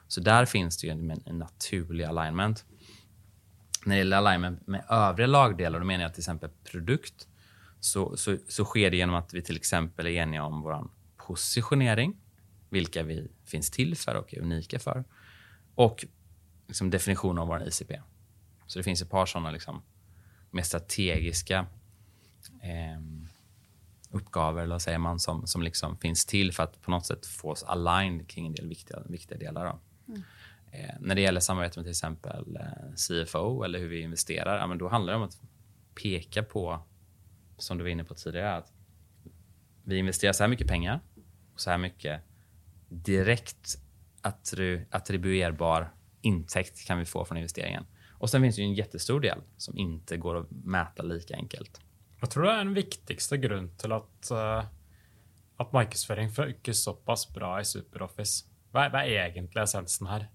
Så 0.09 0.21
där 0.21 0.45
finns 0.45 0.79
det 0.79 0.87
ju 0.87 0.91
en, 0.93 1.23
en 1.27 1.39
naturlig 1.39 2.05
alignment. 2.05 2.65
När 3.85 3.95
det 3.95 3.99
gäller 3.99 4.17
alignment 4.17 4.67
med 4.67 4.85
övriga 4.89 5.27
lagdelar, 5.27 5.79
då 5.79 5.87
menar 5.87 6.03
jag 6.03 6.15
till 6.15 6.21
exempel 6.21 6.51
produkt, 6.65 7.29
så, 7.81 8.17
så, 8.17 8.37
så 8.49 8.65
sker 8.65 8.91
det 8.91 8.97
genom 8.97 9.15
att 9.15 9.35
vi 9.35 9.43
till 9.43 9.57
exempel 9.57 10.07
är 10.07 10.11
eniga 10.11 10.45
om 10.45 10.63
vår 10.63 10.89
positionering, 11.27 12.17
vilka 12.71 13.03
vi 13.03 13.31
finns 13.45 13.71
till 13.71 13.97
för 13.97 14.15
och 14.15 14.35
är 14.35 14.41
unika 14.41 14.79
för, 14.79 15.05
och 15.75 16.07
liksom 16.69 16.91
definition 16.91 17.39
av 17.39 17.49
vår 17.49 17.69
ICP. 17.69 17.93
Så 18.71 18.79
det 18.79 18.83
finns 18.83 19.03
ett 19.03 19.11
par 19.11 19.27
sådana 19.27 19.51
liksom, 19.51 19.83
mer 20.51 20.63
strategiska 20.63 21.67
eh, 22.63 23.01
uppgavar, 24.11 24.63
eller 24.63 24.75
vad 24.75 24.83
säger 24.83 24.99
man, 24.99 25.21
som, 25.21 25.47
som 25.47 25.63
liksom 25.63 25.97
finns 25.99 26.27
till 26.27 26.53
för 26.53 26.63
att 26.63 26.83
på 26.83 26.91
något 26.91 27.07
sätt 27.07 27.27
få 27.27 27.51
oss 27.51 27.63
aligned 27.65 28.29
kring 28.29 28.47
en 28.47 28.53
del 28.53 28.69
viktiga, 28.69 29.03
viktiga 29.07 29.39
delar. 29.39 29.65
Då. 29.65 29.81
Eh, 30.73 30.95
när 31.01 31.15
det 31.15 31.21
gäller 31.21 31.41
samarbete 31.41 31.79
med 31.79 31.85
till 31.85 31.91
exempel 31.91 32.57
eh, 32.57 32.95
CFO 32.95 33.63
eller 33.63 33.79
hur 33.79 33.89
vi 33.89 34.01
investerar, 34.01 34.59
ja, 34.59 34.67
men 34.67 34.79
då 34.79 34.89
handlar 34.89 35.13
det 35.13 35.17
om 35.17 35.23
att 35.25 35.41
peka 36.03 36.43
på, 36.43 36.83
som 37.59 37.79
du 37.79 37.85
var 37.85 37.91
inne 37.91 38.05
på 38.05 38.15
tidigare, 38.15 38.55
att 38.55 38.73
vi 39.85 39.99
investerar 39.99 40.33
så 40.33 40.43
här 40.43 40.49
mycket 40.49 40.69
pengar 40.69 41.01
och 41.55 41.61
så 41.61 41.71
här 41.71 41.79
mycket 41.79 42.21
direkt 42.89 43.79
attri 44.23 44.87
attribuerbar 44.91 45.95
intäkt 46.21 46.87
kan 46.87 46.99
vi 46.99 47.05
få 47.05 47.25
från 47.25 47.39
investeringen. 47.39 47.87
Och 48.21 48.31
sen 48.31 48.43
finns 48.43 48.57
det 48.57 48.63
ju 48.63 48.69
en 48.69 48.75
jättestor 48.75 49.21
del 49.21 49.41
som 49.57 49.79
inte 49.79 50.17
går 50.17 50.37
att 50.37 50.51
mäta 50.51 51.03
lika 51.03 51.35
enkelt. 51.35 51.81
Jag 52.21 52.31
tror 52.31 52.43
det 52.43 52.51
är 52.51 52.57
den 52.57 52.75
viktigaste 52.75 53.37
grunden 53.37 53.77
till 53.77 53.93
att, 53.93 54.29
uh, 54.33 54.65
att 55.57 55.73
marknadsföring 55.73 56.31
funkar 56.31 56.73
så 56.73 56.93
pass 56.93 57.35
bra 57.35 57.61
i 57.61 57.65
SuperOffice. 57.65 58.45
Vad 58.71 58.85
är, 58.85 58.91
vad 58.91 59.01
är 59.01 59.07
egentligen 59.07 59.65
essensen 59.65 60.07
här? 60.07 60.29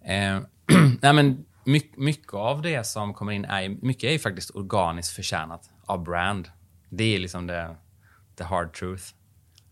Eh, 0.00 0.40
nej 1.02 1.12
men 1.12 1.44
mycket, 1.64 1.98
mycket 1.98 2.34
av 2.34 2.62
det 2.62 2.84
som 2.84 3.14
kommer 3.14 3.32
in 3.32 3.44
är, 3.44 3.68
mycket 3.68 4.10
är 4.10 4.18
faktiskt 4.18 4.56
organiskt 4.56 5.12
förtjänat 5.14 5.70
av 5.84 6.04
brand. 6.04 6.48
Det 6.88 7.04
är 7.04 7.18
liksom 7.18 7.46
det, 7.46 7.76
the 8.36 8.44
hard 8.44 8.72
truth. 8.74 9.04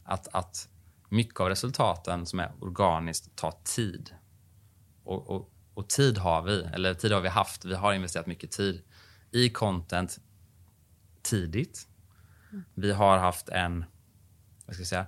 Att, 0.04 0.28
att 0.35 0.68
mycket 1.09 1.40
av 1.40 1.48
resultaten 1.48 2.26
som 2.26 2.40
är 2.40 2.52
organiskt 2.61 3.37
tar 3.37 3.54
tid. 3.64 4.14
Och, 5.04 5.30
och, 5.30 5.50
och 5.81 5.88
tid 5.88 6.19
har 6.19 6.43
vi, 6.43 6.62
eller 6.62 6.95
tid 6.95 7.12
har 7.12 7.21
vi 7.21 7.29
haft. 7.29 7.64
Vi 7.64 7.75
har 7.75 7.93
investerat 7.93 8.27
mycket 8.27 8.51
tid 8.51 8.83
i 9.31 9.49
content 9.49 10.19
tidigt. 11.23 11.88
Vi 12.75 12.93
har 12.93 13.19
haft 13.19 13.49
en, 13.49 13.85
vad 14.66 14.75
ska 14.75 14.81
jag 14.81 14.88
säga, 14.88 15.07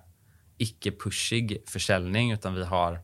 icke-pushig 0.59 1.63
försäljning, 1.67 2.33
utan 2.33 2.55
vi 2.55 2.65
har 2.65 3.01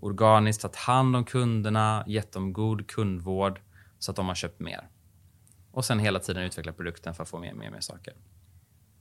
organiskt 0.00 0.62
tagit 0.62 0.76
hand 0.76 1.16
om 1.16 1.24
kunderna, 1.24 2.04
gett 2.06 2.32
dem 2.32 2.52
god 2.52 2.88
kundvård 2.88 3.60
så 3.98 4.10
att 4.10 4.16
de 4.16 4.28
har 4.28 4.34
köpt 4.34 4.60
mer. 4.60 4.88
Och 5.70 5.84
sen 5.84 5.98
hela 5.98 6.18
tiden 6.18 6.42
utveckla 6.42 6.72
produkten 6.72 7.14
för 7.14 7.22
att 7.22 7.28
få 7.28 7.38
mer 7.38 7.50
och 7.50 7.58
mer, 7.58 7.70
mer 7.70 7.80
saker. 7.80 8.14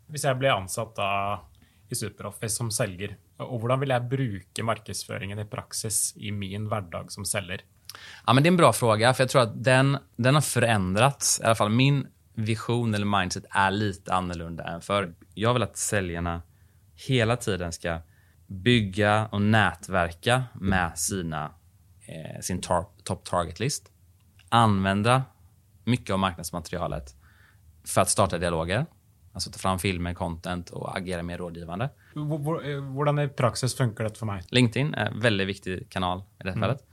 Om 0.08 0.16
jag 0.24 0.40
blir 0.40 0.50
ansatt 0.50 0.98
i 1.90 1.96
SuperOffice 1.96 2.56
som 2.56 2.72
säljer, 2.72 3.18
och 3.38 3.62
hur 3.62 3.78
vill 3.78 3.90
jag 3.90 4.08
bruka 4.08 4.64
marknadsföringen 4.64 5.40
i 5.40 5.46
praxis 5.46 6.14
i 6.18 6.32
min 6.32 6.70
vardag 6.70 7.12
som 7.12 7.26
säljare? 7.26 7.62
Ja, 8.26 8.34
men 8.34 8.44
det 8.44 8.48
är 8.48 8.52
en 8.52 8.58
bra 8.58 8.74
fråga, 8.74 9.14
för 9.14 9.24
jag 9.24 9.30
tror 9.30 9.42
att 9.42 9.64
den, 9.64 9.98
den 10.16 10.36
har 10.36 10.42
förändrats. 10.42 11.40
I 11.40 11.44
alla 11.44 11.56
fall 11.56 11.70
min 11.70 12.08
vision 12.34 12.94
eller 12.94 13.20
mindset 13.20 13.46
är 13.50 13.72
lite 13.72 14.14
annorlunda 14.14 14.64
än 14.64 14.82
förr. 14.82 15.14
Jag 15.34 15.54
vill 15.54 15.64
att 15.64 15.78
säljarna 15.78 16.42
hela 17.08 17.36
tiden 17.36 17.72
ska 17.72 18.00
bygga 18.48 19.28
och 19.32 19.42
nätverka 19.42 20.44
med 20.54 20.98
sina, 20.98 21.52
eh, 22.06 22.42
sin 22.42 22.62
tar 22.62 22.86
top 23.04 23.24
target 23.24 23.60
list. 23.60 23.92
Använda 24.50 25.24
mycket 25.84 26.14
av 26.14 26.20
marknadsmaterialet 26.20 27.16
för 27.86 28.02
att 28.02 28.10
starta 28.10 28.38
dialoger. 28.38 28.86
Alltså 29.34 29.52
ta 29.52 29.58
fram 29.58 29.80
filmer, 29.80 30.14
content 30.14 30.70
och 30.70 30.98
agera 30.98 31.24
mer 31.24 31.38
rådgivande. 31.38 31.90
Hur 32.14 33.20
är 33.20 33.28
praxis 33.28 33.76
funkar 33.76 34.04
det 34.04 34.18
för 34.18 34.26
mig? 34.26 34.44
LinkedIn 34.50 34.94
är 34.94 35.06
en 35.06 35.20
väldigt 35.20 35.48
viktig 35.48 35.90
kanal 35.90 36.20
i 36.20 36.44
det 36.44 36.50
här 36.50 36.58
mm. 36.58 36.62
fallet. 36.62 36.88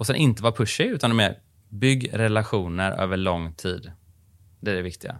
Och 0.00 0.06
sen 0.06 0.16
inte 0.16 0.42
vara 0.42 0.52
pushy, 0.52 0.84
utan 0.84 1.16
mer 1.16 1.38
bygg 1.68 2.10
relationer 2.12 2.92
över 2.92 3.16
lång 3.16 3.52
tid. 3.52 3.92
Det 4.60 4.70
är 4.70 4.74
det 4.74 4.82
viktiga. 4.82 5.16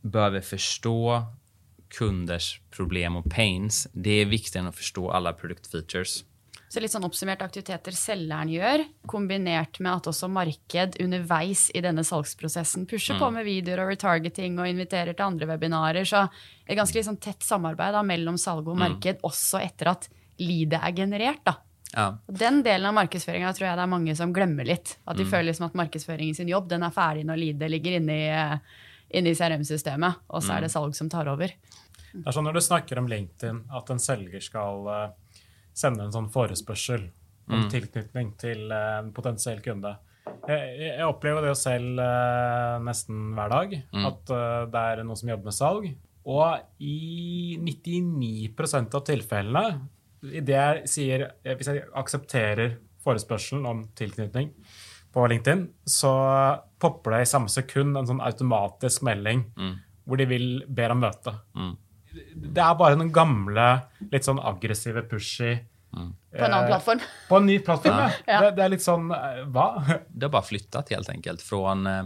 Behöver 0.00 0.40
förstå 0.40 1.22
kunders 1.98 2.60
problem 2.70 3.16
och 3.16 3.30
pains. 3.30 3.88
Det 3.92 4.10
är 4.10 4.26
viktigare 4.26 4.64
än 4.64 4.68
att 4.68 4.76
förstå 4.76 5.10
alla 5.10 5.32
produktfeatures. 5.32 6.24
Så 6.68 6.82
litt 6.84 6.92
sånn 6.92 7.06
oppsummert 7.08 7.40
aktiviteter 7.42 7.96
selgeren 7.96 8.52
gjør, 8.52 8.84
kombinert 9.08 9.80
med 9.80 9.94
at 9.94 10.10
også 10.12 10.28
marked 10.28 11.00
underveis 11.00 11.64
i 11.74 11.80
denne 11.80 12.04
salgsprosessen 12.04 12.84
pusher 12.92 13.16
mm. 13.16 13.24
på 13.24 13.32
med 13.38 13.48
videoer 13.48 13.86
og 13.86 13.94
retargeting 13.94 14.60
og 14.60 14.68
inviterer 14.68 15.16
til 15.16 15.30
andre 15.30 15.48
webinarer. 15.54 16.04
Så 16.04 16.26
et 16.68 16.76
ganske 16.76 17.00
liksom 17.00 17.16
tett 17.24 17.40
samarbeid 17.40 17.96
da, 17.96 18.04
mellom 18.04 18.36
salg 18.36 18.68
og 18.68 18.76
mm. 18.76 18.84
marked 18.84 19.24
mm. 19.24 19.26
også 19.32 19.64
etter 19.64 19.94
at 19.96 20.10
leadet 20.44 20.84
er 20.84 20.96
generert. 21.00 21.42
da. 21.48 21.56
Ja. 21.94 22.18
Den 22.26 22.62
delen 22.62 22.86
av 22.86 22.94
markedsføringa 22.94 23.50
tror 23.54 23.66
jeg 23.66 23.78
det 23.78 23.84
er 23.84 23.90
mange 23.90 24.14
som 24.18 24.34
glemmer 24.34 24.66
litt. 24.66 24.94
At 25.04 25.18
de 25.18 25.26
mm. 25.26 25.30
føler 25.32 25.48
liksom 25.50 25.68
at 25.70 25.78
markedsføringen 25.78 26.36
sin 26.38 26.50
jobb 26.50 26.68
den 26.70 26.86
er 26.86 26.94
ferdig 26.94 27.24
når 27.28 27.40
leadet 27.40 27.70
ligger 27.72 27.98
inne 27.98 28.18
i, 28.18 28.28
inne 29.18 29.32
i 29.32 29.38
CRM-systemet, 29.38 30.26
og 30.30 30.44
så 30.44 30.56
er 30.56 30.66
det 30.66 30.70
mm. 30.70 30.76
salg 30.76 30.98
som 30.98 31.10
tar 31.12 31.30
over. 31.32 31.54
Det 32.10 32.26
er 32.26 32.34
sånn 32.34 32.46
Når 32.46 32.58
du 32.58 32.62
snakker 32.64 32.98
om 32.98 33.08
LinkedIn, 33.10 33.64
at 33.78 33.90
en 33.94 34.02
selger 34.02 34.42
skal 34.42 34.86
uh, 34.90 35.34
sende 35.76 36.06
en 36.06 36.14
sånn 36.14 36.30
forespørsel 36.34 37.08
om 37.50 37.64
mm. 37.64 37.68
tilknytning 37.72 38.32
til 38.38 38.66
uh, 38.70 39.00
en 39.00 39.12
potensiell 39.14 39.62
kunde 39.64 39.96
jeg, 40.46 40.74
jeg, 40.78 41.06
opplever 41.06 41.42
det 41.48 41.56
selv 41.58 41.98
uh, 41.98 42.78
nesten 42.82 43.32
hver 43.34 43.50
dag, 43.50 43.72
mm. 43.90 44.04
at 44.08 44.32
det 44.70 44.82
er 44.92 45.02
noen 45.02 45.18
som 45.18 45.30
jobber 45.32 45.50
med 45.50 45.56
salg. 45.56 45.88
Og 46.30 46.84
i 46.84 47.56
99% 47.58 48.94
av 48.94 49.02
tilfellene, 49.08 49.64
i 49.72 49.99
det 50.20 50.56
jeg 50.56 50.88
sier 50.90 51.22
Hvis 51.44 51.68
jeg 51.70 51.84
aksepterer 51.96 52.74
forespørselen 53.00 53.66
om 53.66 53.84
tilknytning 53.96 54.50
på 55.10 55.26
LinkedIn, 55.26 55.64
så 55.88 56.10
popper 56.78 57.16
det 57.16 57.22
i 57.24 57.30
samme 57.30 57.50
sekund 57.50 57.96
en 57.98 58.06
sånn 58.06 58.20
automatisk 58.22 59.02
melding 59.08 59.46
mm. 59.56 59.72
hvor 60.04 60.20
de 60.20 60.26
vil 60.30 60.44
ber 60.68 60.92
om 60.94 61.00
møte. 61.02 61.32
Mm 61.56 61.72
det 62.34 62.62
er 62.62 62.76
bare 62.78 62.98
den 62.98 63.10
gamle, 63.14 63.66
litt 64.10 64.26
sånn 64.26 64.40
aggressive, 64.42 65.02
pushy 65.10 65.52
mm. 65.54 66.08
På 66.30 66.44
en 66.44 66.54
annen 66.54 66.70
plattform? 66.70 67.02
På 67.28 67.40
en 67.40 67.46
ny 67.46 67.58
plattform, 67.66 67.98
ja. 67.98 68.10
ja. 68.26 68.40
Det, 68.44 68.50
det, 68.56 68.64
är 68.64 68.68
lite 68.68 68.84
sån, 68.84 69.10
eh, 69.10 69.42
va? 69.46 69.68
Det 70.08 70.26
har 70.26 70.32
bara 70.32 70.46
flyttat 70.46 70.90
helt 70.90 71.08
enkelt 71.08 71.42
från 71.42 71.86
eh, 71.86 72.04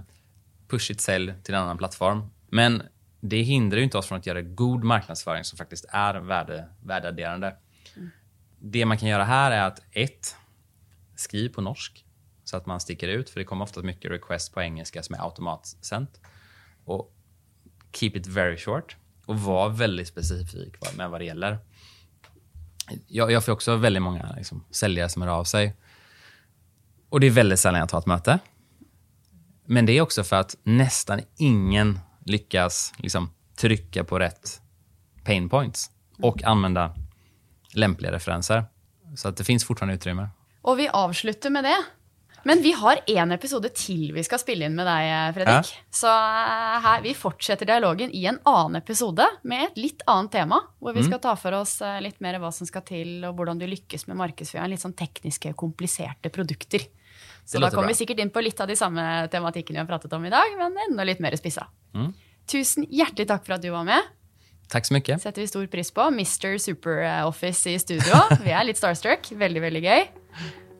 pushigt 0.70 1.00
sälj 1.00 1.34
till 1.42 1.54
en 1.54 1.62
annan 1.62 1.78
plattform. 1.78 2.30
Men 2.48 2.82
det 3.20 3.42
hindrar 3.42 3.78
ju 3.78 3.84
inte 3.84 3.98
oss 3.98 4.06
från 4.06 4.18
att 4.18 4.26
göra 4.26 4.42
god 4.42 4.84
marknadsföring 4.84 5.44
som 5.44 5.56
faktiskt 5.56 5.84
är 5.88 6.14
värde, 6.14 6.64
värdeadderande. 6.82 7.56
Det 8.66 8.84
man 8.84 8.98
kan 8.98 9.08
göra 9.08 9.24
här 9.24 9.50
är 9.50 9.62
att 9.62 9.82
ett, 9.90 10.36
skriv 11.16 11.48
på 11.48 11.60
norsk. 11.60 12.04
så 12.44 12.56
att 12.56 12.66
man 12.66 12.80
sticker 12.80 13.08
ut. 13.08 13.30
För 13.30 13.40
det 13.40 13.44
kommer 13.44 13.64
ofta 13.64 13.82
mycket 13.82 14.10
request 14.10 14.54
på 14.54 14.62
engelska 14.62 15.02
som 15.02 15.14
är 15.14 15.18
automatsänt. 15.24 16.20
Och 16.84 17.14
keep 17.92 18.10
it 18.14 18.26
very 18.26 18.56
short 18.56 18.96
och 19.26 19.40
var 19.40 19.68
väldigt 19.68 20.08
specifik 20.08 20.96
med 20.96 21.10
vad 21.10 21.20
det 21.20 21.24
gäller. 21.24 21.58
Jag, 23.06 23.32
jag 23.32 23.44
får 23.44 23.52
också 23.52 23.76
väldigt 23.76 24.02
många 24.02 24.34
liksom, 24.36 24.64
säljare 24.70 25.08
som 25.08 25.22
hör 25.22 25.28
av 25.28 25.44
sig. 25.44 25.76
Och 27.08 27.20
det 27.20 27.26
är 27.26 27.30
väldigt 27.30 27.60
sällan 27.60 27.80
jag 27.80 27.88
tar 27.88 27.98
ett 27.98 28.06
möte. 28.06 28.38
Men 29.66 29.86
det 29.86 29.92
är 29.92 30.00
också 30.00 30.24
för 30.24 30.36
att 30.36 30.56
nästan 30.62 31.20
ingen 31.36 31.98
lyckas 32.24 32.92
liksom, 32.98 33.30
trycka 33.56 34.04
på 34.04 34.18
rätt 34.18 34.60
pain 35.24 35.48
points 35.48 35.90
och 36.18 36.44
använda 36.44 36.94
lämpliga 37.76 38.12
referenser. 38.12 38.64
Så 39.16 39.28
att 39.28 39.36
det 39.36 39.44
finns 39.44 39.64
fortfarande 39.64 39.94
utrymme. 39.94 40.28
Och 40.62 40.78
vi 40.78 40.88
avslutar 40.88 41.50
med 41.50 41.64
det. 41.64 41.84
Men 42.46 42.62
vi 42.62 42.72
har 42.72 42.98
en 43.06 43.32
episode 43.32 43.68
till 43.68 44.12
vi 44.12 44.24
ska 44.24 44.38
spela 44.38 44.64
in 44.64 44.74
med 44.74 44.86
dig, 44.86 45.32
Fredrik. 45.32 45.54
Ja. 45.54 45.62
Så 45.90 46.06
eh, 46.06 46.82
her, 46.82 47.02
vi 47.02 47.14
fortsätter 47.14 47.66
dialogen 47.66 48.10
i 48.12 48.24
en 48.24 48.38
annan 48.42 48.76
episode 48.76 49.26
med 49.42 49.64
ett 49.64 49.76
lite 49.76 50.04
annat 50.06 50.32
tema. 50.32 50.60
Hvor 50.78 50.92
vi 50.92 51.00
mm. 51.00 51.12
ska 51.12 51.18
ta 51.18 51.36
för 51.36 51.52
oss 51.52 51.82
eh, 51.82 52.00
lite 52.00 52.16
mer 52.18 52.38
vad 52.38 52.54
som 52.54 52.66
ska 52.66 52.80
till 52.80 53.24
och 53.24 53.38
hur 53.38 53.54
du 53.54 53.66
lyckas 53.66 54.06
med 54.06 54.16
marknadsföring. 54.16 54.70
Lite 54.70 54.82
sånn 54.82 54.92
tekniske, 54.92 55.52
komplicerade 55.52 56.30
produkter. 56.30 56.80
Så 57.44 57.58
da 57.58 57.70
kommer 57.70 57.88
vi 57.88 57.94
säkert 57.94 58.18
in 58.18 58.30
på 58.30 58.40
lite 58.40 58.62
av 58.62 58.68
de 58.68 58.76
samma 58.76 59.28
tematiken 59.28 59.74
vi 59.74 59.78
har 59.80 59.86
pratat 59.86 60.12
om 60.12 60.24
idag, 60.24 60.42
men 60.58 60.76
ännu 60.90 61.04
lite 61.04 61.22
mer 61.22 61.36
spissa. 61.36 61.66
Mm. 61.94 62.12
Tusen 62.46 62.86
hjärtligt 62.90 63.28
tack 63.28 63.46
för 63.46 63.52
att 63.52 63.62
du 63.62 63.70
var 63.70 63.84
med. 63.84 64.00
Tack 64.68 64.86
så 64.86 64.94
mycket. 64.94 65.22
Sätter 65.22 65.42
vi 65.42 65.48
stor 65.48 65.66
pris 65.66 65.90
på. 65.90 66.00
Mr 66.00 66.58
Super 66.58 67.24
Office 67.26 67.70
i 67.70 67.78
studio. 67.78 68.14
Vi 68.44 68.50
är 68.50 68.64
lite 68.64 68.78
starstruck. 68.78 69.32
Väldigt, 69.32 69.62
väldigt 69.62 69.84
gøy. 69.84 70.08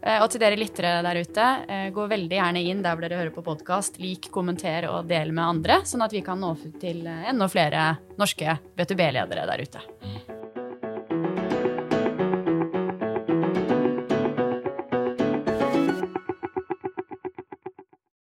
Eh, 0.05 0.21
og 0.21 0.29
til 0.29 0.43
dere 0.43 0.59
lyttere 0.61 0.99
der 1.07 1.21
ute, 1.25 1.45
eh, 1.69 1.87
gå 1.95 2.07
veldig 2.11 2.37
gjerne 2.37 2.61
inn 2.61 2.83
der 2.85 2.97
hvor 2.97 3.07
dere 3.07 3.23
hører 3.23 3.33
på 3.33 3.45
podkast. 3.47 3.97
Lik, 4.03 4.29
kommenter 4.35 4.85
og 4.91 5.09
del 5.09 5.33
med 5.33 5.45
andre, 5.45 5.81
sånn 5.89 6.05
at 6.05 6.13
vi 6.13 6.21
kan 6.27 6.41
nå 6.41 6.53
ut 6.61 6.77
til 6.81 7.07
enda 7.09 7.49
flere 7.49 7.95
norske 8.21 8.59
B2B-ledere 8.77 9.49
der 9.49 9.65
ute. 9.65 9.81